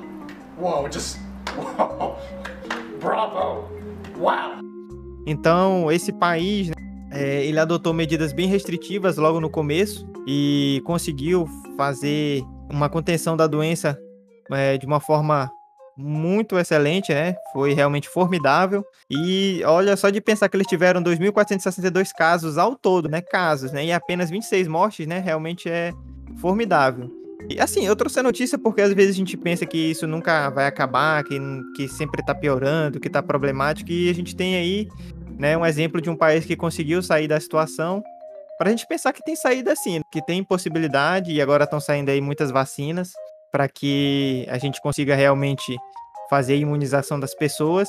Whoa, 0.59 0.89
just. 0.91 1.19
Bravo. 3.01 3.69
Wow. 4.19 4.61
Então, 5.27 5.91
esse 5.91 6.13
país, 6.13 6.69
né, 6.69 6.75
é, 7.11 7.45
ele 7.45 7.59
adotou 7.59 7.93
medidas 7.93 8.33
bem 8.33 8.49
restritivas 8.49 9.17
logo 9.17 9.41
no 9.41 9.51
começo 9.51 10.07
e 10.27 10.81
conseguiu 10.85 11.47
fazer 11.77 12.43
uma 12.71 12.89
contenção 12.89 13.37
da 13.37 13.47
doença 13.47 13.99
é, 14.51 14.77
de 14.79 14.87
uma 14.87 15.01
forma 15.01 15.51
muito 15.97 16.59
excelente, 16.59 17.13
né? 17.13 17.35
Foi 17.53 17.73
realmente 17.73 18.09
formidável. 18.09 18.85
E 19.11 19.63
olha 19.65 19.97
só 19.97 20.11
de 20.11 20.21
pensar 20.21 20.49
que 20.49 20.57
eles 20.57 20.67
tiveram 20.67 21.03
2.462 21.03 22.11
casos 22.17 22.59
ao 22.59 22.77
todo, 22.77 23.09
né? 23.09 23.21
Casos, 23.23 23.73
né? 23.73 23.87
E 23.87 23.93
apenas 23.93 24.29
26 24.29 24.69
mortes, 24.69 25.07
né? 25.07 25.19
Realmente 25.19 25.69
é 25.69 25.93
formidável. 26.39 27.11
E 27.49 27.61
assim, 27.61 27.87
eu 27.87 27.95
trouxe 27.95 28.19
a 28.19 28.23
notícia 28.23 28.59
porque 28.59 28.83
às 28.83 28.93
vezes 28.93 29.15
a 29.15 29.19
gente 29.19 29.37
pensa 29.37 29.65
que 29.65 29.79
isso 29.79 30.07
nunca 30.07 30.51
vai 30.51 30.67
acabar, 30.67 31.23
que, 31.25 31.39
que 31.77 31.89
sempre 31.89 32.25
tá 32.25 32.35
piorando, 32.35 33.01
que 33.01 33.09
tá 33.09 33.23
problemático, 33.23 33.91
e 33.91 34.11
a 34.11 34.15
gente 34.15 34.35
tem 34.35 34.57
aí 34.57 34.89
né, 35.39 35.57
um 35.57 35.65
exemplo 35.65 36.01
de 36.01 36.11
um 36.11 36.17
país 36.17 36.45
que 36.45 36.57
conseguiu 36.57 37.03
sair 37.03 37.29
da 37.29 37.39
situação. 37.39 38.03
Para 38.59 38.69
a 38.69 38.71
gente 38.71 38.87
pensar 38.89 39.13
que 39.13 39.23
tem 39.23 39.37
saída 39.37 39.77
sim, 39.77 40.01
que 40.11 40.25
tem 40.25 40.43
possibilidade, 40.43 41.31
e 41.31 41.41
agora 41.41 41.65
estão 41.65 41.79
saindo 41.79 42.11
aí 42.11 42.21
muitas 42.21 42.51
vacinas 42.51 43.13
para 43.57 43.71
que 43.71 44.47
a 44.51 44.59
gente 44.59 44.83
consiga 44.83 45.15
realmente 45.15 45.79
fazer 46.29 46.53
a 46.53 46.57
imunização 46.57 47.19
das 47.19 47.35
pessoas. 47.35 47.89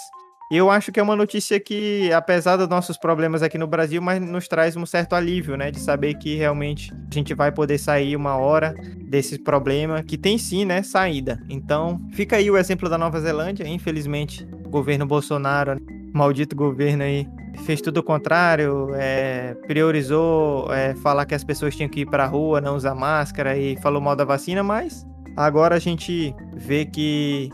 E 0.50 0.56
eu 0.56 0.72
acho 0.72 0.94
que 0.94 1.00
é 1.02 1.04
uma 1.04 1.14
notícia 1.14 1.60
que, 1.60 2.10
apesar 2.14 2.56
dos 2.56 2.70
nossos 2.70 2.98
problemas 2.98 3.44
aqui 3.44 3.58
no 3.58 3.68
Brasil, 3.68 4.02
mas 4.02 4.22
nos 4.22 4.48
traz 4.48 4.78
um 4.78 4.86
certo 4.86 5.14
alívio, 5.14 5.58
né? 5.58 5.70
De 5.70 5.82
saber 5.82 6.14
que 6.14 6.36
realmente 6.36 6.94
a 6.94 7.14
gente 7.14 7.34
vai 7.34 7.52
poder 7.52 7.78
sair 7.78 8.16
uma 8.16 8.38
hora 8.38 8.74
desse 9.10 9.38
problema, 9.38 10.02
que 10.02 10.18
tem 10.18 10.38
sim, 10.38 10.64
né? 10.64 10.82
Saída. 10.84 11.38
Então, 11.50 12.00
fica 12.14 12.38
aí 12.38 12.50
o 12.50 12.56
exemplo 12.56 12.88
da 12.88 12.98
Nova 12.98 13.20
Zelândia. 13.20 13.68
Infelizmente, 13.68 14.48
o 14.66 14.70
governo 14.70 15.06
Bolsonaro, 15.06 15.82
maldito 16.14 16.56
governo 16.56 17.04
aí, 17.04 17.28
fez 17.66 17.82
tudo 17.82 17.98
o 17.98 18.04
contrário, 18.04 18.92
é, 18.96 19.54
priorizou 19.68 20.74
é, 20.74 20.96
falar 20.96 21.26
que 21.26 21.36
as 21.36 21.44
pessoas 21.44 21.76
tinham 21.76 21.90
que 21.90 22.02
ir 22.02 22.06
para 22.06 22.24
a 22.24 22.28
rua, 22.28 22.62
não 22.62 22.78
usar 22.78 22.96
máscara 22.96 23.58
e 23.58 23.76
falou 23.82 24.02
mal 24.02 24.16
da 24.16 24.24
vacina, 24.24 24.64
mas 24.64 25.06
agora 25.38 25.76
a 25.76 25.80
gente 25.80 26.36
vê 26.54 26.84
que 26.84 27.50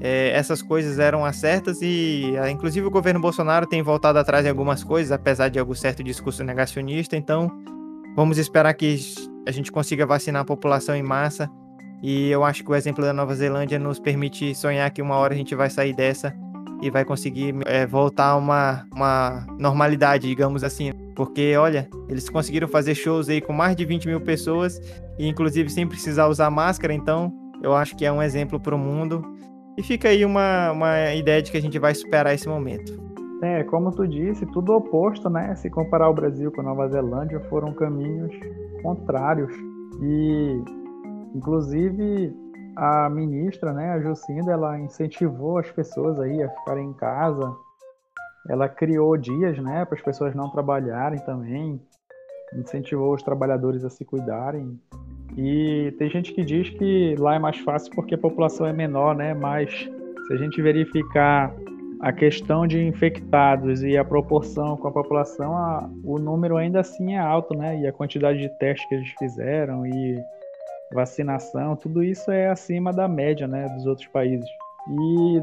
é, 0.00 0.30
essas 0.30 0.62
coisas 0.62 0.98
eram 0.98 1.24
as 1.24 1.36
certas 1.36 1.82
e, 1.82 2.34
ah, 2.40 2.50
inclusive, 2.50 2.86
o 2.86 2.90
governo 2.90 3.20
Bolsonaro 3.20 3.66
tem 3.66 3.82
voltado 3.82 4.18
atrás 4.18 4.46
em 4.46 4.48
algumas 4.48 4.82
coisas, 4.82 5.12
apesar 5.12 5.48
de 5.48 5.58
algum 5.58 5.74
certo 5.74 6.02
discurso 6.02 6.42
negacionista. 6.42 7.16
Então, 7.16 7.50
vamos 8.16 8.38
esperar 8.38 8.72
que 8.74 8.98
a 9.46 9.50
gente 9.50 9.70
consiga 9.70 10.06
vacinar 10.06 10.42
a 10.42 10.44
população 10.44 10.96
em 10.96 11.02
massa. 11.02 11.50
E 12.02 12.30
eu 12.30 12.44
acho 12.44 12.64
que 12.64 12.70
o 12.70 12.74
exemplo 12.74 13.04
da 13.04 13.12
Nova 13.12 13.34
Zelândia 13.34 13.78
nos 13.78 13.98
permite 13.98 14.54
sonhar 14.54 14.90
que 14.90 15.02
uma 15.02 15.16
hora 15.16 15.34
a 15.34 15.36
gente 15.36 15.54
vai 15.54 15.68
sair 15.68 15.92
dessa 15.92 16.32
e 16.80 16.90
vai 16.90 17.04
conseguir 17.04 17.54
é, 17.66 17.86
voltar 17.86 18.30
a 18.30 18.36
uma, 18.36 18.86
uma 18.94 19.46
normalidade, 19.58 20.28
digamos 20.28 20.62
assim. 20.62 20.92
Porque, 21.14 21.56
olha, 21.56 21.88
eles 22.08 22.28
conseguiram 22.28 22.68
fazer 22.68 22.94
shows 22.94 23.28
aí 23.28 23.40
com 23.40 23.52
mais 23.52 23.74
de 23.74 23.84
20 23.84 24.06
mil 24.06 24.20
pessoas 24.20 24.80
e, 25.18 25.26
inclusive, 25.26 25.68
sem 25.68 25.86
precisar 25.86 26.28
usar 26.28 26.50
máscara. 26.50 26.94
Então, 26.94 27.32
eu 27.62 27.74
acho 27.74 27.96
que 27.96 28.04
é 28.04 28.12
um 28.12 28.22
exemplo 28.22 28.60
para 28.60 28.74
o 28.74 28.78
mundo 28.78 29.22
e 29.76 29.82
fica 29.82 30.08
aí 30.08 30.24
uma, 30.24 30.72
uma 30.72 31.14
ideia 31.14 31.42
de 31.42 31.50
que 31.50 31.56
a 31.56 31.62
gente 31.62 31.78
vai 31.78 31.94
superar 31.94 32.34
esse 32.34 32.48
momento. 32.48 33.08
É, 33.42 33.62
como 33.64 33.92
tu 33.92 34.06
disse, 34.06 34.44
tudo 34.46 34.72
oposto, 34.72 35.30
né? 35.30 35.54
Se 35.54 35.70
comparar 35.70 36.08
o 36.08 36.14
Brasil 36.14 36.50
com 36.50 36.60
a 36.60 36.64
Nova 36.64 36.88
Zelândia, 36.88 37.40
foram 37.48 37.72
caminhos 37.72 38.32
contrários. 38.82 39.52
E, 40.02 40.62
inclusive, 41.34 42.34
a 42.78 43.10
ministra, 43.10 43.72
né, 43.72 43.90
a 43.90 44.00
Jucinda, 44.00 44.52
ela 44.52 44.78
incentivou 44.78 45.58
as 45.58 45.68
pessoas 45.68 46.20
aí 46.20 46.40
a 46.40 46.48
ficarem 46.48 46.88
em 46.88 46.92
casa. 46.92 47.52
Ela 48.48 48.68
criou 48.68 49.16
dias, 49.16 49.58
né, 49.58 49.84
para 49.84 49.96
as 49.96 50.02
pessoas 50.02 50.32
não 50.32 50.48
trabalharem 50.48 51.18
também. 51.24 51.80
Incentivou 52.54 53.12
os 53.12 53.22
trabalhadores 53.22 53.84
a 53.84 53.90
se 53.90 54.04
cuidarem. 54.04 54.80
E 55.36 55.92
tem 55.98 56.08
gente 56.08 56.32
que 56.32 56.44
diz 56.44 56.70
que 56.70 57.16
lá 57.18 57.34
é 57.34 57.38
mais 57.38 57.58
fácil 57.58 57.92
porque 57.96 58.14
a 58.14 58.18
população 58.18 58.64
é 58.64 58.72
menor, 58.72 59.14
né? 59.14 59.34
Mas 59.34 59.70
se 60.26 60.32
a 60.32 60.36
gente 60.36 60.62
verificar 60.62 61.52
a 62.00 62.12
questão 62.12 62.66
de 62.66 62.82
infectados 62.82 63.82
e 63.82 63.98
a 63.98 64.04
proporção 64.04 64.76
com 64.76 64.88
a 64.88 64.92
população, 64.92 65.56
a, 65.56 65.90
o 66.04 66.18
número 66.18 66.56
ainda 66.56 66.80
assim 66.80 67.14
é 67.14 67.18
alto, 67.18 67.56
né? 67.56 67.80
E 67.80 67.86
a 67.86 67.92
quantidade 67.92 68.38
de 68.38 68.48
testes 68.58 68.88
que 68.88 68.94
eles 68.94 69.10
fizeram 69.18 69.84
e 69.84 70.16
vacinação, 70.92 71.76
tudo 71.76 72.02
isso 72.02 72.30
é 72.30 72.48
acima 72.48 72.92
da 72.92 73.08
média, 73.08 73.46
né, 73.46 73.68
dos 73.68 73.86
outros 73.86 74.06
países. 74.08 74.48
E 74.88 75.42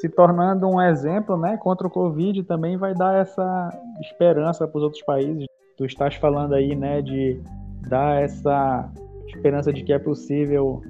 se 0.00 0.08
tornando 0.08 0.68
um 0.68 0.80
exemplo, 0.80 1.36
né, 1.36 1.56
contra 1.56 1.86
o 1.86 1.90
Covid 1.90 2.42
também 2.44 2.76
vai 2.76 2.94
dar 2.94 3.20
essa 3.20 3.70
esperança 4.00 4.66
para 4.66 4.78
os 4.78 4.84
outros 4.84 5.02
países. 5.02 5.46
Tu 5.76 5.84
estás 5.86 6.14
falando 6.16 6.54
aí, 6.54 6.74
né, 6.74 7.00
de 7.00 7.40
dar 7.88 8.22
essa 8.22 8.90
esperança 9.26 9.72
de 9.72 9.82
que 9.82 9.92
é 9.92 9.98
possível 9.98 10.82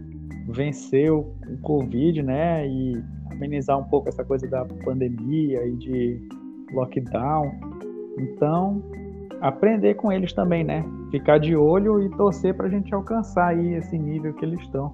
vencer 0.48 1.10
o 1.10 1.32
Covid, 1.62 2.22
né? 2.22 2.66
E 2.66 3.02
amenizar 3.30 3.78
um 3.78 3.84
pouco 3.84 4.08
essa 4.08 4.24
coisa 4.24 4.46
da 4.46 4.64
pandemia 4.84 5.64
e 5.66 5.76
de 5.76 6.28
lockdown. 6.72 7.52
Então, 8.18 8.82
aprender 9.42 9.94
com 9.94 10.10
eles 10.10 10.32
também, 10.32 10.64
né? 10.64 10.84
Ficar 11.10 11.38
de 11.38 11.54
olho 11.54 12.02
e 12.02 12.08
torcer 12.16 12.54
para 12.54 12.66
a 12.66 12.70
gente 12.70 12.94
alcançar 12.94 13.48
aí 13.48 13.74
esse 13.74 13.98
nível 13.98 14.32
que 14.34 14.44
eles 14.44 14.60
estão. 14.60 14.90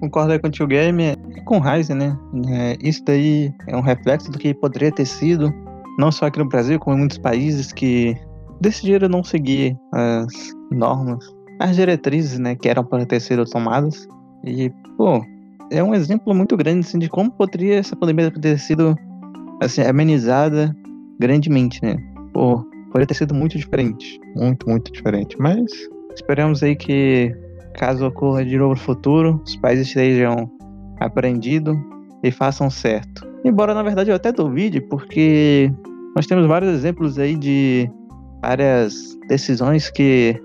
Concordo 0.00 0.32
aí 0.32 0.38
com 0.38 0.48
o 0.48 0.50
tio 0.50 0.66
Game 0.66 1.02
e 1.02 1.40
com 1.44 1.58
Ryzen, 1.58 1.96
né? 1.96 2.18
É, 2.48 2.76
isso 2.80 3.02
daí 3.04 3.52
é 3.66 3.76
um 3.76 3.80
reflexo 3.80 4.30
do 4.30 4.38
que 4.38 4.54
poderia 4.54 4.92
ter 4.92 5.06
sido, 5.06 5.52
não 5.98 6.12
só 6.12 6.26
aqui 6.26 6.38
no 6.38 6.48
Brasil, 6.48 6.78
como 6.78 6.96
em 6.96 7.00
muitos 7.00 7.18
países 7.18 7.72
que 7.72 8.14
decidiram 8.60 9.08
não 9.08 9.24
seguir 9.24 9.76
as 9.92 10.54
normas 10.70 11.36
as 11.58 11.76
diretrizes, 11.76 12.38
né, 12.38 12.54
que 12.54 12.68
eram 12.68 12.84
para 12.84 13.06
ter 13.06 13.20
sido 13.20 13.44
tomadas. 13.44 14.06
E, 14.44 14.70
pô, 14.96 15.24
é 15.70 15.82
um 15.82 15.94
exemplo 15.94 16.34
muito 16.34 16.56
grande, 16.56 16.80
assim, 16.80 16.98
de 16.98 17.08
como 17.08 17.30
poderia 17.30 17.76
essa 17.76 17.96
pandemia 17.96 18.30
ter 18.30 18.58
sido, 18.58 18.96
assim, 19.62 19.82
amenizada 19.82 20.74
grandemente, 21.18 21.82
né? 21.82 21.96
Pô, 22.32 22.64
poderia 22.96 23.06
ter 23.06 23.14
sido 23.14 23.34
muito 23.34 23.58
diferente. 23.58 24.18
Muito, 24.34 24.68
muito 24.68 24.90
diferente. 24.90 25.36
Mas 25.38 25.70
esperamos 26.14 26.62
aí 26.62 26.74
que, 26.74 27.34
caso 27.74 28.06
ocorra 28.06 28.42
de 28.42 28.56
novo 28.56 28.70
no 28.70 28.80
futuro, 28.80 29.42
os 29.44 29.54
países 29.56 29.88
estejam 29.88 30.50
aprendido 30.98 31.74
e 32.22 32.30
façam 32.30 32.70
certo. 32.70 33.26
Embora, 33.44 33.74
na 33.74 33.82
verdade, 33.82 34.10
eu 34.10 34.16
até 34.16 34.32
duvide, 34.32 34.80
porque 34.80 35.70
nós 36.16 36.26
temos 36.26 36.46
vários 36.46 36.72
exemplos 36.72 37.18
aí 37.18 37.36
de 37.36 37.90
várias 38.40 39.14
decisões 39.28 39.90
que 39.90 40.40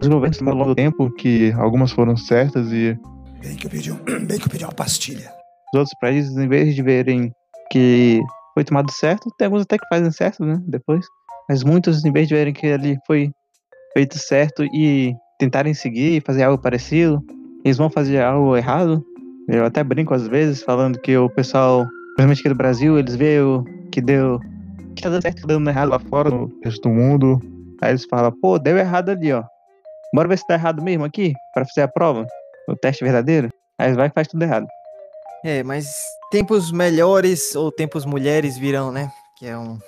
os 0.00 0.06
governos 0.06 0.40
ao 0.40 0.54
longo 0.54 0.70
do 0.70 0.74
tempo, 0.76 1.10
que 1.10 1.52
algumas 1.52 1.90
foram 1.90 2.16
certas 2.16 2.72
e. 2.72 2.96
Bem 3.40 3.56
que 3.56 3.66
eu 3.66 3.70
pedi, 3.70 3.90
um, 3.90 3.96
bem 4.26 4.38
que 4.38 4.46
eu 4.46 4.50
pedi 4.50 4.64
uma 4.64 4.72
pastilha. 4.72 5.32
Os 5.74 5.80
outros 5.80 5.98
países, 6.00 6.36
em 6.36 6.48
vez 6.48 6.74
de 6.74 6.82
verem 6.82 7.32
que 7.70 8.20
foi 8.54 8.64
tomado 8.64 8.90
certo, 8.92 9.28
tem 9.36 9.46
alguns 9.46 9.62
até 9.62 9.76
que 9.76 9.88
fazem 9.88 10.10
certo, 10.12 10.44
né? 10.44 10.60
Depois. 10.66 11.04
Mas 11.50 11.64
muitos, 11.64 12.04
em 12.04 12.12
vez 12.12 12.28
de 12.28 12.34
verem 12.36 12.52
que 12.52 12.68
ali 12.68 12.96
foi 13.04 13.28
feito 13.92 14.16
certo 14.16 14.62
e 14.66 15.12
tentarem 15.36 15.74
seguir 15.74 16.18
e 16.18 16.20
fazer 16.20 16.44
algo 16.44 16.62
parecido, 16.62 17.20
eles 17.64 17.76
vão 17.76 17.90
fazer 17.90 18.22
algo 18.22 18.56
errado. 18.56 19.04
Eu 19.48 19.64
até 19.64 19.82
brinco 19.82 20.14
às 20.14 20.28
vezes 20.28 20.62
falando 20.62 21.00
que 21.00 21.16
o 21.16 21.28
pessoal, 21.28 21.84
principalmente 22.14 22.38
aqui 22.38 22.48
do 22.50 22.54
Brasil, 22.54 22.96
eles 23.00 23.16
veem 23.16 23.64
que 23.90 24.00
deu, 24.00 24.38
que 24.94 25.02
tá 25.02 25.10
dando 25.10 25.22
certo, 25.22 25.40
tá 25.40 25.48
dando 25.48 25.68
errado 25.68 25.88
lá 25.88 25.98
fora, 25.98 26.30
no 26.30 26.56
resto 26.62 26.82
do 26.82 26.94
mundo. 26.94 27.40
Aí 27.82 27.90
eles 27.90 28.04
falam, 28.04 28.30
pô, 28.40 28.56
deu 28.56 28.78
errado 28.78 29.08
ali, 29.08 29.32
ó. 29.32 29.42
Bora 30.14 30.28
ver 30.28 30.38
se 30.38 30.46
tá 30.46 30.54
errado 30.54 30.80
mesmo 30.80 31.04
aqui, 31.04 31.32
para 31.52 31.66
fazer 31.66 31.82
a 31.82 31.88
prova, 31.88 32.28
o 32.68 32.76
teste 32.76 33.02
verdadeiro. 33.02 33.48
Aí 33.76 33.92
vai 33.94 34.06
e 34.06 34.12
faz 34.14 34.28
tudo 34.28 34.44
errado. 34.44 34.68
É, 35.44 35.64
mas 35.64 35.92
tempos 36.30 36.70
melhores 36.70 37.56
ou 37.56 37.72
tempos 37.72 38.04
mulheres 38.04 38.56
virão, 38.56 38.92
né? 38.92 39.10
Que 39.36 39.48
é 39.48 39.58
um, 39.58 39.80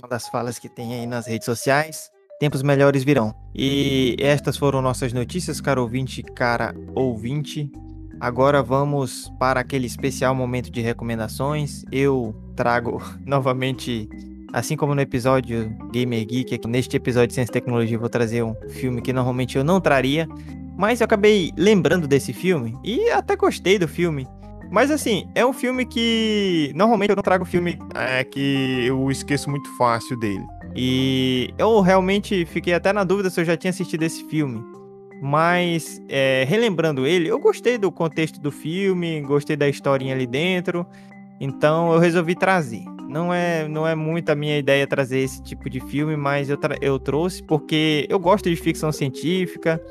uma 0.00 0.08
das 0.08 0.28
falas 0.28 0.58
que 0.58 0.68
tem 0.68 0.94
aí 0.94 1.06
nas 1.06 1.26
redes 1.26 1.44
sociais. 1.44 2.10
Tempos 2.38 2.62
melhores 2.62 3.04
virão. 3.04 3.34
E 3.54 4.16
estas 4.18 4.56
foram 4.56 4.80
nossas 4.80 5.12
notícias, 5.12 5.60
caro 5.60 5.82
ouvinte, 5.82 6.22
cara 6.22 6.74
ouvinte. 6.94 7.70
Agora 8.18 8.62
vamos 8.62 9.30
para 9.38 9.60
aquele 9.60 9.86
especial 9.86 10.34
momento 10.34 10.70
de 10.70 10.80
recomendações. 10.80 11.84
Eu 11.92 12.34
trago 12.56 13.02
novamente 13.24 14.08
Assim 14.52 14.76
como 14.76 14.96
no 14.96 15.00
episódio 15.00 15.72
Gamer 15.92 16.26
Geek, 16.26 16.66
neste 16.66 16.96
episódio 16.96 17.28
de 17.28 17.34
Ciência 17.34 17.52
e 17.52 17.52
Tecnologia 17.52 17.96
vou 17.96 18.08
trazer 18.08 18.42
um 18.42 18.52
filme 18.68 19.00
que 19.00 19.12
normalmente 19.12 19.56
eu 19.56 19.62
não 19.62 19.80
traria, 19.80 20.26
mas 20.76 21.00
eu 21.00 21.04
acabei 21.04 21.52
lembrando 21.56 22.08
desse 22.08 22.32
filme 22.32 22.76
e 22.82 23.10
até 23.10 23.36
gostei 23.36 23.78
do 23.78 23.86
filme. 23.86 24.26
Mas 24.70 24.90
assim, 24.90 25.28
é 25.34 25.44
um 25.44 25.52
filme 25.52 25.84
que 25.84 26.72
normalmente 26.74 27.10
eu 27.10 27.16
não 27.16 27.22
trago 27.22 27.44
filme 27.44 27.78
é, 27.94 28.22
que 28.22 28.84
eu 28.86 29.10
esqueço 29.10 29.50
muito 29.50 29.68
fácil 29.76 30.18
dele. 30.18 30.44
E 30.76 31.52
eu 31.58 31.80
realmente 31.80 32.44
fiquei 32.46 32.72
até 32.72 32.92
na 32.92 33.02
dúvida 33.02 33.28
se 33.28 33.40
eu 33.40 33.44
já 33.44 33.56
tinha 33.56 33.70
assistido 33.70 34.02
esse 34.04 34.24
filme. 34.28 34.62
Mas, 35.20 36.00
é, 36.08 36.44
relembrando 36.48 37.06
ele, 37.06 37.28
eu 37.28 37.38
gostei 37.38 37.76
do 37.76 37.92
contexto 37.92 38.40
do 38.40 38.50
filme, 38.50 39.20
gostei 39.20 39.56
da 39.56 39.68
historinha 39.68 40.14
ali 40.14 40.26
dentro. 40.26 40.86
Então 41.40 41.92
eu 41.92 41.98
resolvi 41.98 42.34
trazer. 42.34 42.84
Não 43.08 43.34
é, 43.34 43.66
não 43.66 43.86
é 43.86 43.94
muito 43.96 44.30
a 44.30 44.36
minha 44.36 44.56
ideia 44.56 44.86
trazer 44.86 45.18
esse 45.18 45.42
tipo 45.42 45.68
de 45.68 45.80
filme, 45.80 46.16
mas 46.16 46.48
eu, 46.48 46.58
eu 46.80 46.98
trouxe 46.98 47.42
porque 47.42 48.06
eu 48.08 48.20
gosto 48.20 48.48
de 48.48 48.54
ficção 48.54 48.92
científica 48.92 49.82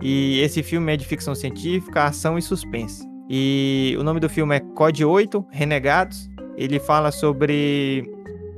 e 0.00 0.38
esse 0.40 0.62
filme 0.62 0.92
é 0.92 0.96
de 0.96 1.04
ficção 1.04 1.34
científica, 1.34 2.04
ação 2.04 2.38
e 2.38 2.42
suspense. 2.42 3.11
E 3.34 3.96
o 3.98 4.02
nome 4.04 4.20
do 4.20 4.28
filme 4.28 4.54
é 4.54 4.60
Code 4.60 5.06
8 5.06 5.46
Renegados. 5.48 6.28
Ele 6.54 6.78
fala 6.78 7.10
sobre 7.10 8.06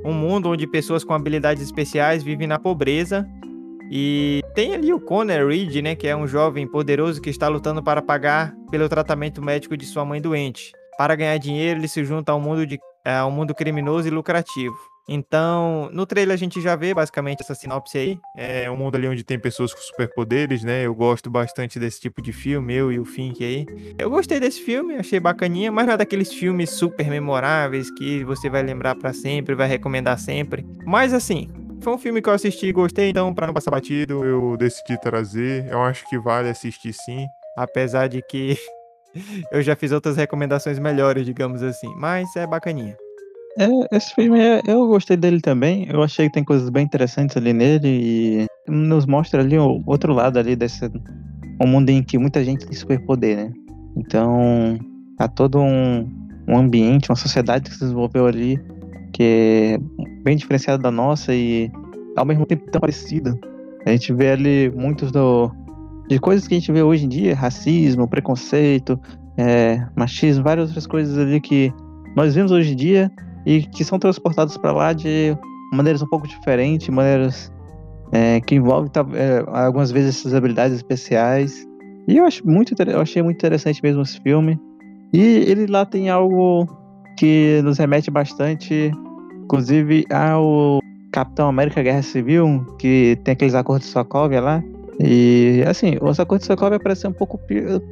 um 0.04 0.12
mundo 0.12 0.50
onde 0.50 0.66
pessoas 0.66 1.04
com 1.04 1.14
habilidades 1.14 1.62
especiais 1.62 2.24
vivem 2.24 2.48
na 2.48 2.58
pobreza. 2.58 3.24
E 3.88 4.42
tem 4.52 4.74
ali 4.74 4.92
o 4.92 4.98
Connor 4.98 5.46
Reed, 5.46 5.76
né, 5.76 5.94
que 5.94 6.08
é 6.08 6.16
um 6.16 6.26
jovem 6.26 6.66
poderoso 6.66 7.22
que 7.22 7.30
está 7.30 7.46
lutando 7.46 7.84
para 7.84 8.02
pagar 8.02 8.52
pelo 8.68 8.88
tratamento 8.88 9.40
médico 9.40 9.76
de 9.76 9.86
sua 9.86 10.04
mãe 10.04 10.20
doente. 10.20 10.72
Para 10.98 11.14
ganhar 11.14 11.38
dinheiro, 11.38 11.78
ele 11.78 11.86
se 11.86 12.04
junta 12.04 12.32
ao 12.32 12.40
mundo, 12.40 12.66
de, 12.66 12.80
é, 13.04 13.14
ao 13.14 13.30
mundo 13.30 13.54
criminoso 13.54 14.08
e 14.08 14.10
lucrativo. 14.10 14.74
Então, 15.08 15.90
no 15.92 16.06
trailer 16.06 16.34
a 16.34 16.38
gente 16.38 16.60
já 16.60 16.74
vê 16.74 16.94
basicamente 16.94 17.42
essa 17.42 17.54
sinopse 17.54 17.98
aí. 17.98 18.18
É 18.36 18.70
um 18.70 18.76
mundo 18.76 18.96
ali 18.96 19.06
onde 19.06 19.22
tem 19.22 19.38
pessoas 19.38 19.74
com 19.74 19.80
superpoderes, 19.80 20.64
né? 20.64 20.86
Eu 20.86 20.94
gosto 20.94 21.28
bastante 21.30 21.78
desse 21.78 22.00
tipo 22.00 22.22
de 22.22 22.32
filme, 22.32 22.74
eu 22.74 22.90
e 22.90 22.98
o 22.98 23.04
Fink 23.04 23.44
aí. 23.44 23.66
Eu 23.98 24.08
gostei 24.08 24.40
desse 24.40 24.60
filme, 24.62 24.96
achei 24.96 25.20
bacaninha, 25.20 25.70
mas 25.70 25.86
não 25.86 25.94
é 25.94 25.96
daqueles 25.96 26.32
filmes 26.32 26.70
super 26.70 27.08
memoráveis 27.08 27.90
que 27.90 28.24
você 28.24 28.48
vai 28.48 28.62
lembrar 28.62 28.94
para 28.94 29.12
sempre, 29.12 29.54
vai 29.54 29.68
recomendar 29.68 30.18
sempre. 30.18 30.64
Mas 30.86 31.12
assim, 31.12 31.50
foi 31.82 31.92
um 31.92 31.98
filme 31.98 32.22
que 32.22 32.28
eu 32.28 32.32
assisti 32.32 32.66
e 32.66 32.72
gostei, 32.72 33.10
então 33.10 33.34
para 33.34 33.46
não 33.46 33.54
passar 33.54 33.70
batido, 33.70 34.24
eu 34.24 34.56
decidi 34.56 34.98
trazer. 34.98 35.66
Eu 35.70 35.82
acho 35.82 36.08
que 36.08 36.18
vale 36.18 36.48
assistir 36.48 36.94
sim, 36.94 37.26
apesar 37.58 38.08
de 38.08 38.22
que 38.22 38.56
eu 39.52 39.60
já 39.60 39.76
fiz 39.76 39.92
outras 39.92 40.16
recomendações 40.16 40.78
melhores, 40.78 41.26
digamos 41.26 41.62
assim, 41.62 41.92
mas 41.96 42.34
é 42.36 42.46
bacaninha. 42.46 42.96
É, 43.58 43.96
esse 43.96 44.14
filme 44.14 44.40
é, 44.40 44.62
eu 44.66 44.86
gostei 44.86 45.16
dele 45.16 45.40
também. 45.40 45.86
Eu 45.88 46.02
achei 46.02 46.26
que 46.26 46.34
tem 46.34 46.44
coisas 46.44 46.68
bem 46.70 46.84
interessantes 46.84 47.36
ali 47.36 47.52
nele 47.52 47.88
e 47.88 48.46
nos 48.68 49.06
mostra 49.06 49.40
ali 49.40 49.58
o 49.58 49.82
outro 49.86 50.12
lado 50.12 50.38
ali 50.38 50.56
desse 50.56 50.90
um 51.60 51.66
mundo 51.66 51.90
em 51.90 52.02
que 52.02 52.18
muita 52.18 52.44
gente 52.44 52.66
tem 52.66 52.74
superpoder, 52.74 53.36
né? 53.36 53.52
Então, 53.96 54.76
há 55.18 55.28
todo 55.28 55.60
um, 55.60 56.08
um 56.48 56.56
ambiente, 56.56 57.08
uma 57.10 57.16
sociedade 57.16 57.70
que 57.70 57.74
se 57.74 57.80
desenvolveu 57.80 58.26
ali 58.26 58.58
que 59.12 59.22
é 59.22 59.78
bem 60.24 60.36
diferenciada 60.36 60.82
da 60.82 60.90
nossa 60.90 61.32
e 61.32 61.70
ao 62.16 62.24
mesmo 62.24 62.44
tempo 62.44 62.68
tão 62.70 62.80
parecida. 62.80 63.38
A 63.86 63.90
gente 63.90 64.12
vê 64.12 64.32
ali 64.32 64.72
muitos 64.74 65.12
do, 65.12 65.52
de 66.08 66.18
coisas 66.18 66.48
que 66.48 66.54
a 66.54 66.58
gente 66.58 66.72
vê 66.72 66.82
hoje 66.82 67.04
em 67.04 67.08
dia, 67.08 67.34
racismo, 67.34 68.08
preconceito, 68.08 68.98
é, 69.38 69.86
machismo, 69.94 70.42
várias 70.42 70.66
outras 70.68 70.86
coisas 70.86 71.16
ali 71.16 71.40
que 71.40 71.72
nós 72.16 72.34
vemos 72.34 72.50
hoje 72.50 72.72
em 72.72 72.76
dia 72.76 73.12
e 73.46 73.62
que 73.62 73.84
são 73.84 73.98
transportados 73.98 74.56
para 74.56 74.72
lá 74.72 74.92
de 74.92 75.36
maneiras 75.72 76.02
um 76.02 76.06
pouco 76.06 76.26
diferentes, 76.26 76.88
maneiras 76.88 77.52
é, 78.12 78.40
que 78.40 78.54
envolvem 78.54 78.90
é, 79.14 79.44
algumas 79.46 79.90
vezes 79.90 80.20
essas 80.20 80.34
habilidades 80.34 80.76
especiais. 80.76 81.66
E 82.06 82.16
eu 82.16 82.24
acho 82.24 82.46
muito 82.46 82.74
eu 82.86 83.00
achei 83.00 83.22
muito 83.22 83.36
interessante 83.36 83.80
mesmo 83.82 84.02
esse 84.02 84.20
filme. 84.20 84.58
E 85.12 85.20
ele 85.20 85.66
lá 85.66 85.84
tem 85.84 86.10
algo 86.10 86.66
que 87.18 87.60
nos 87.62 87.78
remete 87.78 88.10
bastante, 88.10 88.90
inclusive 89.42 90.04
ao 90.10 90.80
Capitão 91.12 91.48
América 91.48 91.82
Guerra 91.82 92.02
Civil, 92.02 92.64
que 92.78 93.18
tem 93.24 93.32
aqueles 93.32 93.54
acordos 93.54 93.86
de 93.86 93.92
Sokovia 93.92 94.40
lá. 94.40 94.62
E 95.00 95.62
assim, 95.66 95.96
os 96.00 96.18
acordos 96.20 96.46
de 96.46 96.52
Sokovia 96.52 96.78
parecem 96.78 97.10
um 97.10 97.14
pouco 97.14 97.38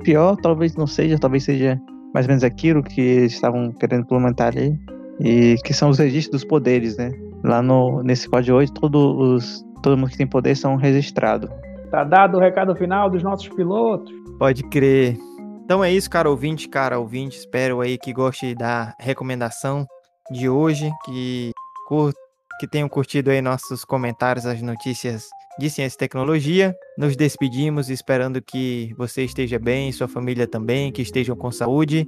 pior, 0.02 0.36
talvez 0.36 0.74
não 0.74 0.86
seja, 0.86 1.18
talvez 1.18 1.44
seja 1.44 1.80
mais 2.14 2.26
ou 2.26 2.30
menos 2.30 2.44
aquilo 2.44 2.82
que 2.82 3.24
estavam 3.24 3.72
querendo 3.72 4.02
implementar 4.02 4.48
ali 4.48 4.78
e 5.20 5.57
que 5.64 5.72
são 5.72 5.90
os 5.90 5.98
registros 5.98 6.42
dos 6.42 6.48
poderes, 6.48 6.96
né? 6.96 7.12
Lá 7.44 7.62
no, 7.62 8.03
nesse 8.03 8.29
código 8.29 8.57
8, 8.57 8.72
todos 8.72 9.03
os, 9.18 9.64
todo 9.83 9.96
mundo 9.96 10.11
que 10.11 10.16
tem 10.16 10.27
poder 10.27 10.57
são 10.57 10.77
registrados. 10.77 11.51
Tá 11.90 12.05
dado 12.05 12.38
o 12.38 12.40
recado 12.40 12.75
final 12.75 13.11
dos 13.11 13.22
nossos 13.22 13.48
pilotos? 13.48 14.12
Pode 14.38 14.62
crer. 14.64 15.16
Então 15.64 15.83
é 15.83 15.92
isso, 15.92 16.09
cara 16.09 16.31
ouvinte, 16.31 16.68
cara 16.68 16.98
ouvinte. 16.98 17.37
Espero 17.38 17.81
aí 17.81 17.98
que 17.98 18.12
goste 18.12 18.55
da 18.55 18.94
recomendação 18.98 19.87
de 20.31 20.48
hoje, 20.48 20.90
que, 21.05 21.51
cur... 21.87 22.12
que 22.59 22.66
tenham 22.66 22.88
curtido 22.88 23.31
aí 23.31 23.42
nossos 23.42 23.85
comentários, 23.85 24.46
as 24.46 24.62
notícias 24.62 25.29
de 25.59 25.68
ciência 25.68 25.96
e 25.96 25.98
tecnologia. 25.98 26.75
Nos 26.96 27.16
despedimos 27.16 27.90
esperando 27.90 28.40
que 28.40 28.94
você 28.96 29.25
esteja 29.25 29.59
bem, 29.59 29.92
sua 29.92 30.09
família 30.09 30.46
também, 30.46 30.90
que 30.90 31.03
estejam 31.03 31.37
com 31.37 31.51
saúde. 31.51 32.07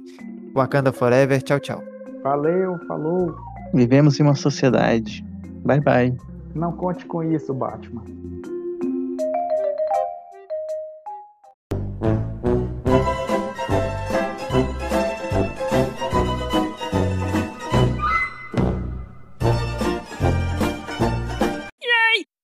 Wakanda 0.53 0.91
Forever. 0.91 1.41
Tchau, 1.41 1.59
tchau. 1.59 1.94
Valeu, 2.25 2.79
falou. 2.87 3.35
Vivemos 3.71 4.19
em 4.19 4.23
uma 4.23 4.33
sociedade. 4.33 5.23
Bye, 5.63 5.79
bye. 5.79 6.17
Não 6.55 6.71
conte 6.71 7.05
com 7.05 7.21
isso, 7.21 7.53
Batman. 7.53 8.01